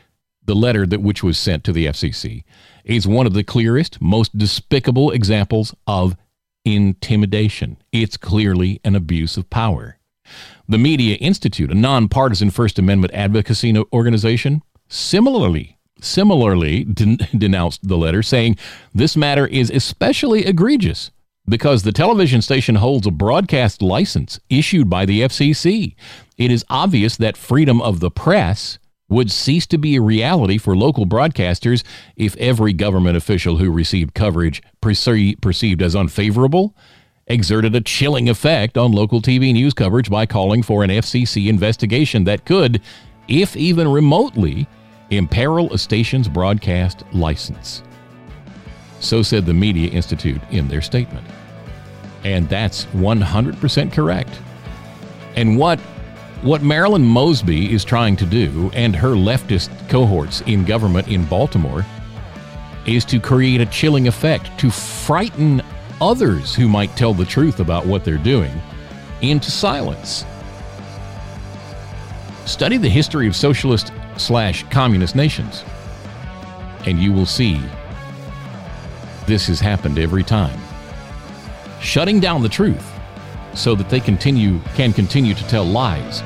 [0.45, 2.43] the letter that which was sent to the FCC
[2.85, 6.17] is one of the clearest, most despicable examples of
[6.65, 7.77] intimidation.
[7.93, 9.99] It's clearly an abuse of power.
[10.69, 18.23] The Media Institute, a nonpartisan First Amendment advocacy organization, similarly similarly den- denounced the letter,
[18.23, 18.57] saying
[18.95, 21.11] this matter is especially egregious
[21.49, 25.95] because the television station holds a broadcast license issued by the FCC.
[26.37, 28.79] It is obvious that freedom of the press
[29.09, 31.83] would cease to be a reality for local broadcasters
[32.17, 36.77] if every government official who received coverage perce- perceived as unfavorable
[37.27, 42.25] exerted a chilling effect on local TV news coverage by calling for an FCC investigation
[42.25, 42.81] that could,
[43.29, 44.67] if even remotely,
[45.11, 47.83] imperil a station's broadcast license.
[49.01, 51.27] So said the Media Institute in their statement.
[52.25, 54.41] And that's 100% correct.
[55.37, 55.79] And what
[56.43, 61.85] what Marilyn Mosby is trying to do and her leftist cohorts in government in Baltimore
[62.87, 65.61] is to create a chilling effect to frighten
[66.01, 68.53] others who might tell the truth about what they're doing
[69.21, 70.25] into silence.
[72.47, 75.65] Study the history of socialist slash communist nations,
[76.87, 77.61] and you will see
[79.27, 80.59] this has happened every time.
[81.81, 82.85] Shutting down the truth
[83.55, 86.23] so that they continue can continue to tell lies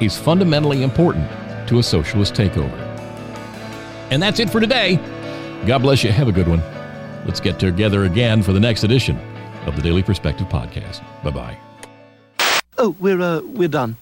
[0.00, 1.28] is fundamentally important
[1.68, 2.78] to a socialist takeover.
[4.10, 4.96] And that's it for today.
[5.66, 6.10] God bless you.
[6.12, 6.62] Have a good one.
[7.24, 9.18] Let's get together again for the next edition
[9.66, 11.02] of the Daily Perspective Podcast.
[11.22, 11.58] Bye bye.
[12.76, 13.96] Oh, we're uh, we're done.